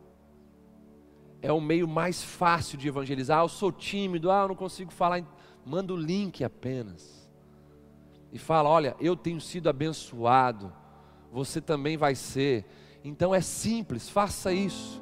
[1.41, 3.39] É o meio mais fácil de evangelizar.
[3.39, 5.23] Ah, eu sou tímido, ah, eu não consigo falar.
[5.65, 7.29] Manda o link apenas.
[8.31, 10.71] E fala: olha, eu tenho sido abençoado,
[11.31, 12.65] você também vai ser.
[13.03, 15.01] Então é simples, faça isso.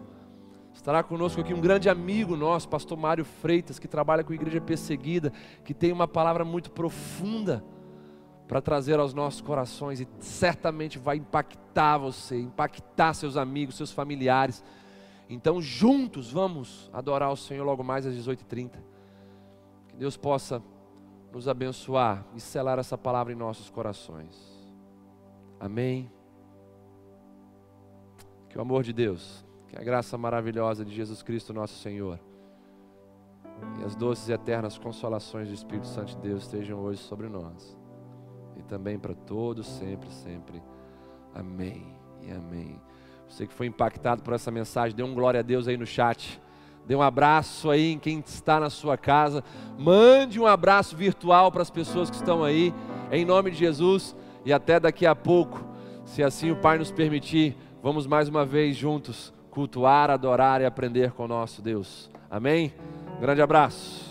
[0.74, 4.60] Estará conosco aqui um grande amigo nosso, pastor Mário Freitas, que trabalha com a igreja
[4.60, 5.32] perseguida,
[5.64, 7.64] que tem uma palavra muito profunda
[8.52, 14.61] para trazer aos nossos corações e certamente vai impactar você, impactar seus amigos, seus familiares.
[15.30, 18.72] Então, juntos vamos adorar o Senhor logo mais às 18h30.
[19.88, 20.61] Que Deus possa
[21.32, 24.36] nos abençoar e selar essa palavra em nossos corações.
[25.57, 26.11] Amém.
[28.49, 32.19] Que o amor de Deus Que a graça maravilhosa de Jesus Cristo, nosso Senhor,
[33.80, 37.80] e as doces e eternas consolações do Espírito Santo de Deus estejam hoje sobre nós
[38.62, 40.62] e também para todos, sempre, sempre.
[41.34, 42.80] Amém e amém.
[43.28, 46.40] Você que foi impactado por essa mensagem, dê um glória a Deus aí no chat.
[46.86, 49.44] Dê um abraço aí em quem está na sua casa.
[49.78, 52.74] Mande um abraço virtual para as pessoas que estão aí,
[53.12, 54.16] em nome de Jesus.
[54.46, 55.64] E até daqui a pouco,
[56.06, 61.12] se assim o Pai nos permitir, vamos mais uma vez juntos cultuar, adorar e aprender
[61.12, 62.10] com o nosso Deus.
[62.30, 62.74] Amém?
[63.20, 64.11] Grande abraço.